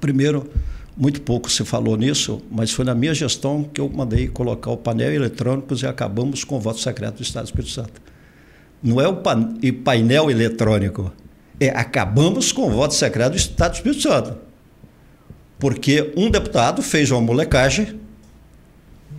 [0.00, 0.50] Primeiro,
[0.98, 4.76] muito pouco se falou nisso, mas foi na minha gestão que eu mandei colocar o
[4.76, 8.02] painel eletrônico e acabamos com o voto secreto do Estado do Espírito Santo.
[8.82, 9.16] Não é o
[9.84, 11.12] painel eletrônico,
[11.60, 14.36] é acabamos com o voto secreto do Estado do Espírito Santo.
[15.56, 18.00] Porque um deputado fez uma molecagem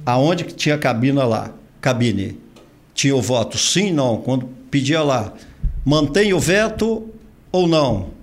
[0.05, 2.38] aonde que tinha cabina lá, cabine,
[2.93, 4.17] tinha o voto sim, não.
[4.17, 5.34] Quando pedia lá,
[5.86, 7.09] mantém o veto
[7.53, 8.18] ou não?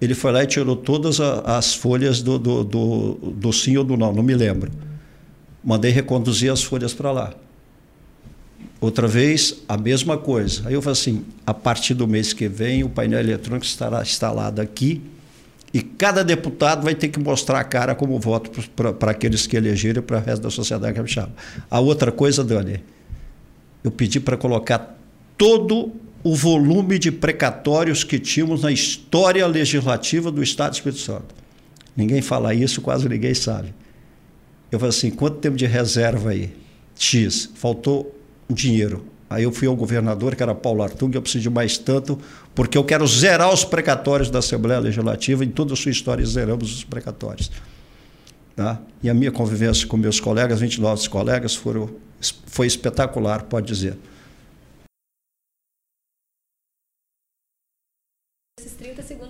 [0.00, 3.96] Ele foi lá e tirou todas as folhas do, do, do, do sim ou do
[3.96, 4.70] não, não me lembro.
[5.62, 7.34] Mandei reconduzir as folhas para lá.
[8.80, 10.62] Outra vez, a mesma coisa.
[10.66, 14.60] Aí eu falei assim: a partir do mês que vem, o painel eletrônico estará instalado
[14.60, 15.02] aqui
[15.72, 18.50] e cada deputado vai ter que mostrar a cara como voto
[18.94, 21.32] para aqueles que elegeram e para o resto da sociedade capixaba.
[21.70, 22.82] A outra coisa, Dani,
[23.84, 24.98] eu pedi para colocar
[25.36, 25.92] todo
[26.22, 31.34] o volume de precatórios que tínhamos na história legislativa do Estado do Espírito Santo.
[31.96, 33.74] Ninguém fala isso, quase ninguém sabe.
[34.70, 36.54] Eu falei assim: quanto tempo de reserva aí?
[36.96, 37.50] X.
[37.54, 38.14] Faltou
[38.50, 39.04] dinheiro.
[39.30, 42.18] Aí eu fui ao governador, que era Paulo Artung, eu preciso de mais tanto,
[42.54, 45.44] porque eu quero zerar os precatórios da Assembleia Legislativa.
[45.44, 47.50] Em toda a sua história, zeramos os precatórios.
[48.56, 48.80] Tá?
[49.02, 51.90] E a minha convivência com meus colegas, 29 colegas, foram,
[52.46, 53.96] foi espetacular, pode dizer.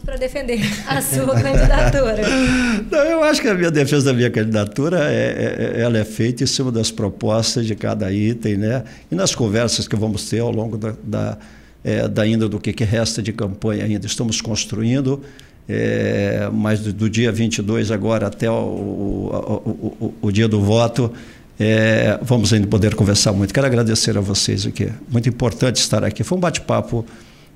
[0.05, 2.23] Para defender a sua candidatura?
[2.91, 6.43] Não, eu acho que a minha defesa da minha candidatura é, é, ela é feita
[6.43, 8.85] em cima das propostas de cada item, né?
[9.11, 11.39] E nas conversas que vamos ter ao longo da, da,
[11.85, 14.07] é, da ainda do que, que resta de campanha ainda.
[14.07, 15.23] Estamos construindo,
[15.69, 21.13] é, mas do, do, dia 22 agora até o, o, o, o dia do voto,
[21.61, 23.53] é, vamos ainda poder conversar muito.
[23.53, 24.91] Quero agradecer a vocês aqui.
[25.11, 26.25] Muito importante estar aqui.
[26.25, 27.05] Foi um bate-papo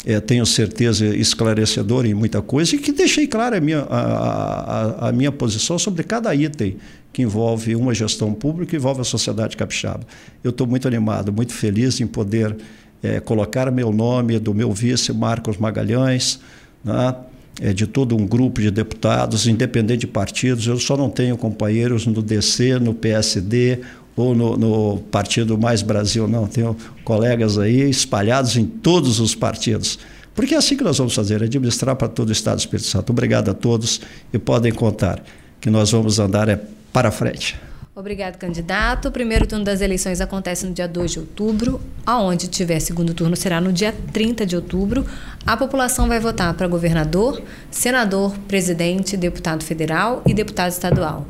[0.04, 5.08] é, tenho certeza, esclarecedor em muita coisa e que deixei clara a minha, a, a,
[5.08, 6.76] a, minha posição sobre cada item
[7.12, 10.00] que envolve uma gestão pública e envolve a sociedade capixaba.
[10.42, 12.56] Eu estou muito animado, muito feliz em poder
[13.02, 16.40] é, colocar meu nome, do meu vice, Marcos Magalhães,
[16.84, 17.14] né?
[17.60, 20.66] é, de todo um grupo de deputados, independente de partidos.
[20.66, 23.80] Eu só não tenho companheiros no DC, no PSD
[24.16, 26.46] ou no, no, Partido Mais Brasil, não.
[26.46, 29.98] Tenho colegas aí espalhados em todos os partidos.
[30.34, 33.10] Porque é assim que nós vamos fazer, administrar para todo o Estado do Espírito Santo.
[33.10, 34.00] Obrigado a todos
[34.32, 35.22] e podem contar
[35.60, 36.60] que nós vamos andar é
[36.92, 37.56] para frente.
[37.94, 39.08] Obrigado, candidato.
[39.08, 41.78] O primeiro turno das eleições acontece no dia 2 de outubro.
[42.06, 45.04] Aonde tiver segundo turno será no dia 30 de outubro.
[45.46, 51.28] A população vai votar para governador, senador, presidente, deputado federal e deputado estadual.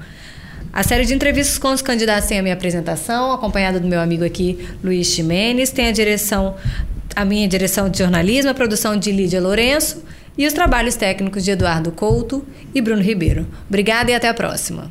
[0.73, 4.25] A série de entrevistas com os candidatos tem a minha apresentação, acompanhada do meu amigo
[4.25, 6.57] aqui, Luiz Ximenes, tem a direção,
[7.15, 10.03] a minha direção de jornalismo, a produção de Lídia Lourenço
[10.37, 12.43] e os trabalhos técnicos de Eduardo Couto
[12.75, 13.47] e Bruno Ribeiro.
[13.69, 14.91] Obrigada e até a próxima.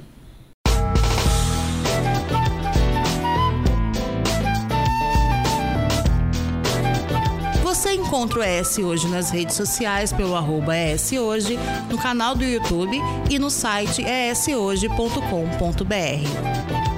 [8.22, 11.58] Encontra o ES Hoje nas redes sociais pelo arroba Hoje,
[11.90, 12.96] no canal do YouTube
[13.30, 16.91] e no site eshoje.com.br.